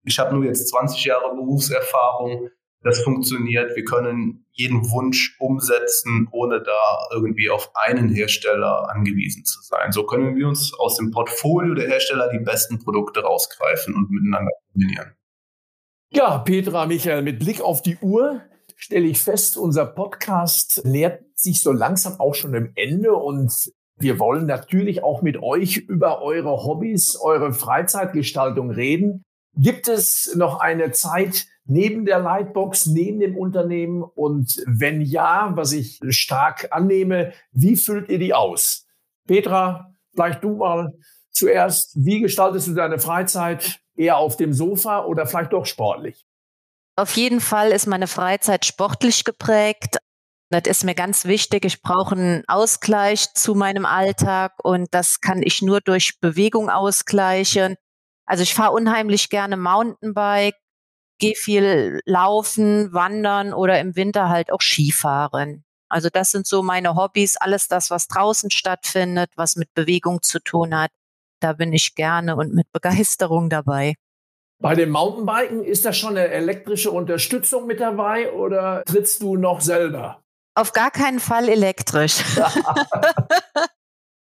Ich 0.04 0.18
habe 0.18 0.34
nur 0.34 0.44
jetzt 0.44 0.68
20 0.68 1.04
Jahre 1.04 1.34
Berufserfahrung 1.34 2.50
das 2.82 3.02
funktioniert. 3.02 3.76
Wir 3.76 3.84
können 3.84 4.46
jeden 4.52 4.90
Wunsch 4.90 5.36
umsetzen, 5.38 6.28
ohne 6.32 6.62
da 6.62 7.08
irgendwie 7.12 7.50
auf 7.50 7.70
einen 7.74 8.08
Hersteller 8.08 8.88
angewiesen 8.90 9.44
zu 9.44 9.60
sein. 9.62 9.92
So 9.92 10.04
können 10.04 10.36
wir 10.36 10.48
uns 10.48 10.72
aus 10.78 10.96
dem 10.96 11.10
Portfolio 11.10 11.74
der 11.74 11.88
Hersteller 11.88 12.30
die 12.30 12.38
besten 12.38 12.78
Produkte 12.78 13.20
rausgreifen 13.20 13.94
und 13.94 14.10
miteinander 14.10 14.50
kombinieren. 14.72 15.14
Ja, 16.12 16.38
Petra, 16.38 16.86
Michael, 16.86 17.22
mit 17.22 17.38
Blick 17.38 17.60
auf 17.60 17.82
die 17.82 17.96
Uhr 17.98 18.42
stelle 18.76 19.06
ich 19.06 19.20
fest, 19.20 19.58
unser 19.58 19.84
Podcast 19.84 20.84
nähert 20.84 21.22
sich 21.34 21.62
so 21.62 21.70
langsam 21.70 22.18
auch 22.18 22.34
schon 22.34 22.54
im 22.54 22.72
Ende 22.76 23.14
und 23.14 23.52
wir 23.98 24.18
wollen 24.18 24.46
natürlich 24.46 25.02
auch 25.02 25.20
mit 25.20 25.42
euch 25.42 25.76
über 25.76 26.22
eure 26.22 26.64
Hobbys, 26.64 27.18
eure 27.20 27.52
Freizeitgestaltung 27.52 28.70
reden. 28.70 29.22
Gibt 29.56 29.88
es 29.88 30.34
noch 30.36 30.60
eine 30.60 30.92
Zeit, 30.92 31.46
neben 31.64 32.04
der 32.04 32.20
Lightbox, 32.20 32.86
neben 32.86 33.20
dem 33.20 33.36
Unternehmen? 33.36 34.02
Und 34.02 34.62
wenn 34.66 35.00
ja, 35.00 35.52
was 35.54 35.72
ich 35.72 36.00
stark 36.08 36.68
annehme, 36.70 37.32
wie 37.52 37.76
füllt 37.76 38.08
ihr 38.08 38.18
die 38.18 38.34
aus? 38.34 38.86
Petra, 39.26 39.94
vielleicht 40.12 40.42
du 40.44 40.56
mal 40.56 40.92
zuerst. 41.30 41.92
Wie 41.94 42.20
gestaltest 42.20 42.68
du 42.68 42.74
deine 42.74 42.98
Freizeit? 42.98 43.80
Eher 43.96 44.16
auf 44.16 44.36
dem 44.36 44.52
Sofa 44.52 45.04
oder 45.04 45.26
vielleicht 45.26 45.52
doch 45.52 45.66
sportlich? 45.66 46.24
Auf 46.96 47.16
jeden 47.16 47.40
Fall 47.40 47.70
ist 47.70 47.86
meine 47.86 48.06
Freizeit 48.06 48.64
sportlich 48.64 49.24
geprägt. 49.24 49.98
Das 50.50 50.62
ist 50.66 50.84
mir 50.84 50.94
ganz 50.94 51.26
wichtig. 51.26 51.64
Ich 51.64 51.80
brauche 51.80 52.14
einen 52.14 52.42
Ausgleich 52.48 53.32
zu 53.34 53.54
meinem 53.54 53.86
Alltag 53.86 54.52
und 54.62 54.88
das 54.90 55.20
kann 55.20 55.42
ich 55.42 55.62
nur 55.62 55.80
durch 55.80 56.18
Bewegung 56.20 56.68
ausgleichen. 56.68 57.76
Also 58.30 58.44
ich 58.44 58.54
fahre 58.54 58.70
unheimlich 58.70 59.28
gerne 59.28 59.56
Mountainbike, 59.56 60.54
gehe 61.18 61.34
viel 61.34 62.00
laufen, 62.04 62.92
wandern 62.92 63.52
oder 63.52 63.80
im 63.80 63.96
Winter 63.96 64.28
halt 64.28 64.52
auch 64.52 64.60
Skifahren. 64.60 65.64
Also 65.88 66.10
das 66.12 66.30
sind 66.30 66.46
so 66.46 66.62
meine 66.62 66.94
Hobbys, 66.94 67.36
alles 67.36 67.66
das, 67.66 67.90
was 67.90 68.06
draußen 68.06 68.52
stattfindet, 68.52 69.32
was 69.34 69.56
mit 69.56 69.74
Bewegung 69.74 70.22
zu 70.22 70.38
tun 70.38 70.78
hat. 70.78 70.92
Da 71.40 71.54
bin 71.54 71.72
ich 71.72 71.96
gerne 71.96 72.36
und 72.36 72.54
mit 72.54 72.70
Begeisterung 72.70 73.50
dabei. 73.50 73.96
Bei 74.62 74.76
dem 74.76 74.90
Mountainbiken 74.90 75.64
ist 75.64 75.84
da 75.84 75.92
schon 75.92 76.10
eine 76.10 76.28
elektrische 76.28 76.92
Unterstützung 76.92 77.66
mit 77.66 77.80
dabei 77.80 78.32
oder 78.32 78.84
trittst 78.84 79.22
du 79.22 79.36
noch 79.36 79.60
selber? 79.60 80.22
Auf 80.54 80.72
gar 80.72 80.92
keinen 80.92 81.18
Fall 81.18 81.48
elektrisch. 81.48 82.22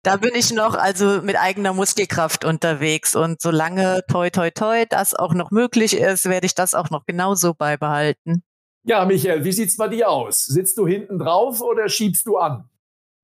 da 0.02 0.16
bin 0.16 0.34
ich 0.34 0.52
noch 0.52 0.74
also 0.74 1.22
mit 1.22 1.36
eigener 1.36 1.72
Muskelkraft 1.72 2.44
unterwegs 2.44 3.16
und 3.16 3.40
solange 3.40 4.02
toi 4.08 4.30
toi 4.30 4.50
toi 4.50 4.84
das 4.88 5.14
auch 5.14 5.34
noch 5.34 5.50
möglich 5.50 5.96
ist, 5.96 6.26
werde 6.26 6.46
ich 6.46 6.54
das 6.54 6.74
auch 6.74 6.90
noch 6.90 7.04
genauso 7.06 7.54
beibehalten. 7.54 8.42
Ja, 8.84 9.04
Michael, 9.04 9.44
wie 9.44 9.52
sieht's 9.52 9.76
bei 9.76 9.88
dir 9.88 10.08
aus? 10.08 10.44
Sitzt 10.44 10.78
du 10.78 10.86
hinten 10.86 11.18
drauf 11.18 11.60
oder 11.60 11.88
schiebst 11.88 12.26
du 12.26 12.38
an? 12.38 12.68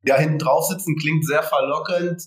Ja, 0.07 0.17
hinten 0.17 0.39
drauf 0.39 0.67
sitzen 0.67 0.97
klingt 0.97 1.27
sehr 1.27 1.43
verlockend. 1.43 2.23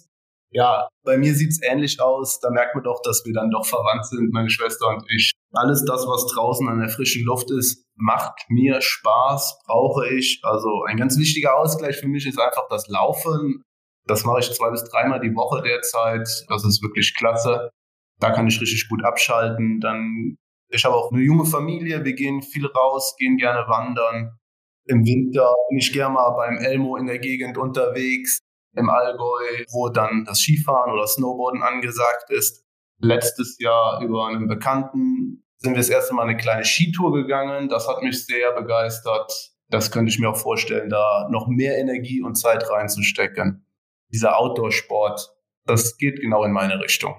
Ja, 0.49 0.87
bei 1.03 1.17
mir 1.17 1.35
sieht's 1.35 1.59
ähnlich 1.61 1.99
aus. 2.01 2.39
Da 2.39 2.49
merkt 2.49 2.73
man 2.73 2.83
doch, 2.83 3.01
dass 3.03 3.23
wir 3.25 3.33
dann 3.33 3.51
doch 3.51 3.65
verwandt 3.65 4.05
sind, 4.07 4.31
meine 4.31 4.49
Schwester 4.49 4.87
und 4.87 5.03
ich. 5.09 5.33
Alles 5.51 5.83
das, 5.85 6.07
was 6.07 6.25
draußen 6.33 6.67
an 6.67 6.79
der 6.79 6.89
frischen 6.89 7.25
Luft 7.25 7.51
ist, 7.51 7.85
macht 7.95 8.45
mir 8.49 8.81
Spaß, 8.81 9.59
brauche 9.65 10.07
ich. 10.07 10.39
Also 10.43 10.83
ein 10.87 10.97
ganz 10.97 11.17
wichtiger 11.17 11.57
Ausgleich 11.57 11.97
für 11.97 12.07
mich 12.07 12.25
ist 12.25 12.39
einfach 12.39 12.67
das 12.69 12.87
Laufen. 12.87 13.63
Das 14.07 14.23
mache 14.23 14.39
ich 14.39 14.51
zwei 14.51 14.69
bis 14.71 14.83
dreimal 14.85 15.19
die 15.19 15.35
Woche 15.35 15.61
derzeit. 15.61 16.27
Das 16.47 16.65
ist 16.65 16.81
wirklich 16.81 17.15
klasse. 17.15 17.71
Da 18.19 18.31
kann 18.31 18.47
ich 18.47 18.59
richtig 18.59 18.87
gut 18.89 19.03
abschalten. 19.03 19.79
Dann, 19.79 20.37
ich 20.69 20.85
habe 20.85 20.95
auch 20.95 21.11
eine 21.11 21.21
junge 21.21 21.45
Familie. 21.45 22.03
Wir 22.03 22.13
gehen 22.13 22.41
viel 22.41 22.65
raus, 22.65 23.15
gehen 23.17 23.37
gerne 23.37 23.67
wandern. 23.67 24.37
Im 24.85 25.05
Winter 25.05 25.53
bin 25.69 25.79
ich 25.79 25.91
gerne 25.91 26.13
mal 26.13 26.31
beim 26.31 26.57
Elmo 26.57 26.95
in 26.95 27.07
der 27.07 27.19
Gegend 27.19 27.57
unterwegs 27.57 28.39
im 28.73 28.89
Allgäu, 28.89 29.65
wo 29.71 29.89
dann 29.89 30.23
das 30.25 30.39
Skifahren 30.39 30.93
oder 30.93 31.07
Snowboarden 31.07 31.61
angesagt 31.61 32.29
ist. 32.29 32.63
Letztes 32.99 33.57
Jahr 33.59 34.01
über 34.01 34.27
einen 34.27 34.47
Bekannten 34.47 35.43
sind 35.57 35.73
wir 35.73 35.77
das 35.77 35.89
erste 35.89 36.13
Mal 36.13 36.23
eine 36.23 36.37
kleine 36.37 36.63
Skitour 36.63 37.13
gegangen. 37.13 37.69
Das 37.69 37.87
hat 37.87 38.01
mich 38.01 38.25
sehr 38.25 38.53
begeistert. 38.53 39.51
Das 39.69 39.91
könnte 39.91 40.09
ich 40.09 40.19
mir 40.19 40.29
auch 40.29 40.37
vorstellen, 40.37 40.89
da 40.89 41.27
noch 41.29 41.47
mehr 41.47 41.77
Energie 41.77 42.21
und 42.21 42.35
Zeit 42.35 42.69
reinzustecken. 42.69 43.66
Dieser 44.11 44.37
Outdoor-Sport, 44.37 45.33
das 45.65 45.97
geht 45.97 46.19
genau 46.21 46.43
in 46.43 46.51
meine 46.51 46.79
Richtung. 46.79 47.15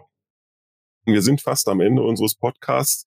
Wir 1.04 1.22
sind 1.22 1.40
fast 1.40 1.68
am 1.68 1.80
Ende 1.80 2.02
unseres 2.02 2.34
Podcasts. 2.34 3.06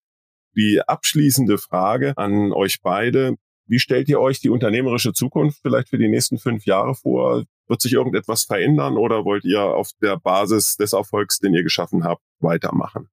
Die 0.55 0.81
abschließende 0.85 1.57
Frage 1.57 2.13
an 2.17 2.51
euch 2.51 2.81
beide. 2.81 3.35
Wie 3.67 3.79
stellt 3.79 4.09
ihr 4.09 4.19
euch 4.19 4.41
die 4.41 4.49
unternehmerische 4.49 5.13
Zukunft 5.13 5.59
vielleicht 5.61 5.89
für 5.89 5.97
die 5.97 6.09
nächsten 6.09 6.37
fünf 6.37 6.65
Jahre 6.65 6.93
vor? 6.93 7.45
Wird 7.67 7.81
sich 7.81 7.93
irgendetwas 7.93 8.43
verändern 8.43 8.97
oder 8.97 9.23
wollt 9.23 9.45
ihr 9.45 9.61
auf 9.61 9.91
der 10.01 10.17
Basis 10.17 10.75
des 10.75 10.91
Erfolgs, 10.93 11.39
den 11.39 11.53
ihr 11.53 11.63
geschaffen 11.63 12.03
habt, 12.03 12.21
weitermachen? 12.39 13.09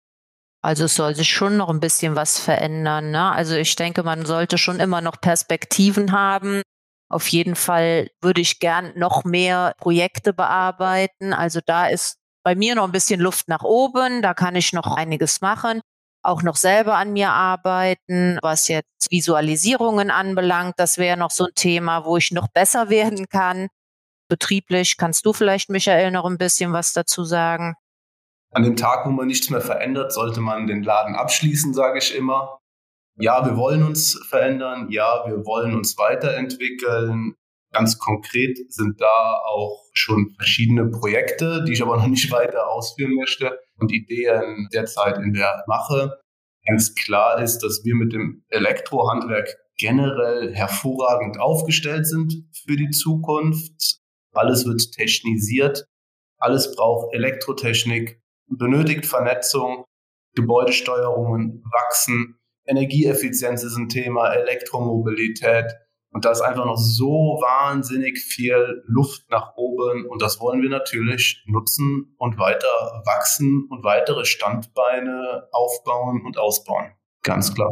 Also 0.61 0.85
es 0.85 0.97
soll 0.97 1.15
sich 1.15 1.29
schon 1.29 1.57
noch 1.57 1.69
ein 1.69 1.81
bisschen 1.81 2.17
was 2.17 2.41
verändern. 2.41 3.13
Ne? 3.13 3.31
Also 3.31 3.55
ich 3.55 3.77
denke, 3.77 4.03
man 4.03 4.27
sollte 4.27 4.59
schon 4.59 4.81
immer 4.81 5.01
noch 5.01 5.21
Perspektiven 5.21 6.11
haben. 6.11 6.63
Auf 7.11 7.29
jeden 7.29 7.57
Fall 7.57 8.11
würde 8.21 8.41
ich 8.41 8.61
gern 8.61 8.93
noch 8.97 9.25
mehr 9.25 9.75
Projekte 9.79 10.33
bearbeiten. 10.33 11.33
Also 11.33 11.61
da 11.65 11.87
ist 11.87 12.19
bei 12.43 12.55
mir 12.55 12.75
noch 12.75 12.85
ein 12.85 12.93
bisschen 12.93 13.21
Luft 13.21 13.49
nach 13.49 13.63
oben. 13.63 14.23
Da 14.23 14.35
kann 14.35 14.57
ich 14.57 14.73
noch 14.73 14.97
einiges 14.97 15.41
machen 15.41 15.81
auch 16.23 16.43
noch 16.43 16.57
selber 16.57 16.97
an 16.97 17.13
mir 17.13 17.31
arbeiten, 17.31 18.39
was 18.43 18.69
jetzt 18.69 19.11
Visualisierungen 19.11 20.11
anbelangt. 20.11 20.75
Das 20.77 20.99
wäre 20.99 21.17
noch 21.17 21.31
so 21.31 21.47
ein 21.47 21.55
Thema, 21.55 22.05
wo 22.05 22.17
ich 22.17 22.31
noch 22.33 22.49
besser 22.49 22.91
werden 22.91 23.29
kann. 23.29 23.69
Betrieblich 24.29 24.97
kannst 24.99 25.25
du 25.25 25.33
vielleicht, 25.33 25.71
Michael, 25.71 26.11
noch 26.11 26.27
ein 26.27 26.39
bisschen 26.39 26.73
was 26.73 26.93
dazu 26.93 27.25
sagen? 27.25 27.75
An 28.53 28.63
dem 28.63 28.77
Tag, 28.77 29.07
wo 29.07 29.11
man 29.11 29.27
nichts 29.27 29.51
mehr 29.51 29.61
verändert, 29.61 30.13
sollte 30.13 30.41
man 30.41 30.67
den 30.67 30.83
Laden 30.83 31.15
abschließen, 31.15 31.75
sage 31.75 31.99
ich 31.99 32.15
immer. 32.15 32.59
Ja, 33.21 33.45
wir 33.45 33.57
wollen 33.57 33.83
uns 33.83 34.19
verändern. 34.29 34.89
Ja, 34.91 35.25
wir 35.27 35.45
wollen 35.45 35.75
uns 35.75 35.99
weiterentwickeln. 35.99 37.35
Ganz 37.73 37.99
konkret 37.99 38.59
sind 38.73 39.01
da 39.01 39.41
auch 39.47 39.85
schon 39.93 40.31
verschiedene 40.37 40.87
Projekte, 40.87 41.65
die 41.65 41.73
ich 41.73 41.83
aber 41.83 41.97
noch 41.97 42.07
nicht 42.07 42.31
weiter 42.31 42.69
ausführen 42.71 43.15
möchte 43.15 43.59
und 43.77 43.93
Ideen 43.93 44.69
derzeit 44.73 45.19
in 45.19 45.33
der 45.33 45.65
Mache. 45.67 46.21
Ganz 46.67 46.95
klar 46.95 47.43
ist, 47.43 47.59
dass 47.59 47.85
wir 47.85 47.97
mit 47.97 48.13
dem 48.13 48.45
Elektrohandwerk 48.49 49.49
generell 49.79 50.55
hervorragend 50.55 51.41
aufgestellt 51.41 52.07
sind 52.07 52.45
für 52.65 52.77
die 52.77 52.91
Zukunft. 52.91 53.99
Alles 54.33 54.65
wird 54.65 54.93
technisiert, 54.93 55.87
alles 56.39 56.75
braucht 56.75 57.15
Elektrotechnik, 57.15 58.21
benötigt 58.47 59.07
Vernetzung, 59.07 59.85
Gebäudesteuerungen 60.35 61.65
wachsen, 61.73 62.38
Energieeffizienz 62.69 63.63
ist 63.63 63.77
ein 63.77 63.89
Thema, 63.89 64.33
Elektromobilität. 64.33 65.67
Und 66.11 66.25
da 66.25 66.31
ist 66.31 66.41
einfach 66.41 66.65
noch 66.65 66.79
so 66.79 67.39
wahnsinnig 67.41 68.19
viel 68.19 68.83
Luft 68.87 69.31
nach 69.31 69.57
oben 69.57 70.07
und 70.07 70.23
das 70.23 70.41
wollen 70.41 70.63
wir 70.63 70.71
natürlich 70.71 71.45
nutzen 71.47 72.15
und 72.17 72.39
weiter 72.39 73.03
wachsen 73.05 73.69
und 73.71 73.85
weitere 73.85 74.25
Standbeine 74.25 75.49
aufbauen 75.53 76.23
und 76.25 76.39
ausbauen. 76.39 76.93
Ganz 77.23 77.55
klar. 77.55 77.71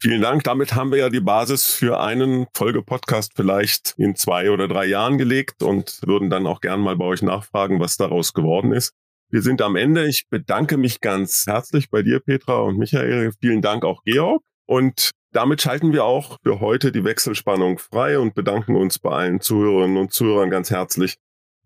Vielen 0.00 0.22
Dank. 0.22 0.44
Damit 0.44 0.74
haben 0.74 0.92
wir 0.92 0.98
ja 0.98 1.10
die 1.10 1.20
Basis 1.20 1.74
für 1.74 2.00
einen 2.00 2.46
Folgepodcast 2.54 3.32
vielleicht 3.34 3.94
in 3.98 4.14
zwei 4.14 4.50
oder 4.50 4.66
drei 4.66 4.86
Jahren 4.86 5.18
gelegt 5.18 5.62
und 5.62 6.00
würden 6.06 6.30
dann 6.30 6.46
auch 6.46 6.60
gern 6.60 6.80
mal 6.80 6.96
bei 6.96 7.04
euch 7.04 7.20
nachfragen, 7.20 7.80
was 7.80 7.96
daraus 7.96 8.32
geworden 8.32 8.72
ist. 8.72 8.94
Wir 9.30 9.42
sind 9.42 9.60
am 9.60 9.76
Ende. 9.76 10.06
Ich 10.06 10.24
bedanke 10.30 10.78
mich 10.78 11.00
ganz 11.00 11.44
herzlich 11.46 11.90
bei 11.90 12.02
dir, 12.02 12.20
Petra 12.20 12.60
und 12.60 12.78
Michael. 12.78 13.32
Vielen 13.40 13.60
Dank 13.60 13.84
auch, 13.84 14.02
Georg. 14.04 14.42
Und 14.66 15.10
damit 15.32 15.60
schalten 15.60 15.92
wir 15.92 16.04
auch 16.04 16.38
für 16.42 16.60
heute 16.60 16.92
die 16.92 17.04
Wechselspannung 17.04 17.78
frei 17.78 18.18
und 18.18 18.34
bedanken 18.34 18.76
uns 18.76 18.98
bei 18.98 19.10
allen 19.10 19.40
Zuhörerinnen 19.40 19.98
und 19.98 20.12
Zuhörern 20.12 20.48
ganz 20.50 20.70
herzlich. 20.70 21.16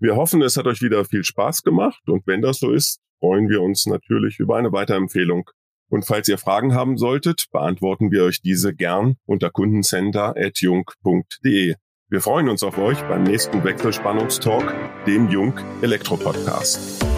Wir 0.00 0.16
hoffen, 0.16 0.42
es 0.42 0.56
hat 0.56 0.66
euch 0.66 0.82
wieder 0.82 1.04
viel 1.04 1.22
Spaß 1.22 1.62
gemacht 1.62 2.02
und 2.08 2.26
wenn 2.26 2.42
das 2.42 2.58
so 2.58 2.72
ist, 2.72 2.98
freuen 3.20 3.48
wir 3.48 3.62
uns 3.62 3.86
natürlich 3.86 4.40
über 4.40 4.56
eine 4.56 4.72
Weiterempfehlung. 4.72 5.48
Und 5.88 6.04
falls 6.04 6.26
ihr 6.26 6.38
Fragen 6.38 6.74
haben 6.74 6.96
solltet, 6.96 7.46
beantworten 7.52 8.10
wir 8.10 8.24
euch 8.24 8.42
diese 8.42 8.74
gern 8.74 9.14
unter 9.26 9.50
kundencenter.jung.de. 9.50 11.74
Wir 12.08 12.20
freuen 12.20 12.48
uns 12.48 12.64
auf 12.64 12.78
euch 12.78 13.00
beim 13.02 13.22
nächsten 13.22 13.62
Wechselspannungstalk, 13.62 14.74
dem 15.06 15.28
Jung 15.28 15.60
Elektro 15.82 16.16
Podcast. 16.16 17.11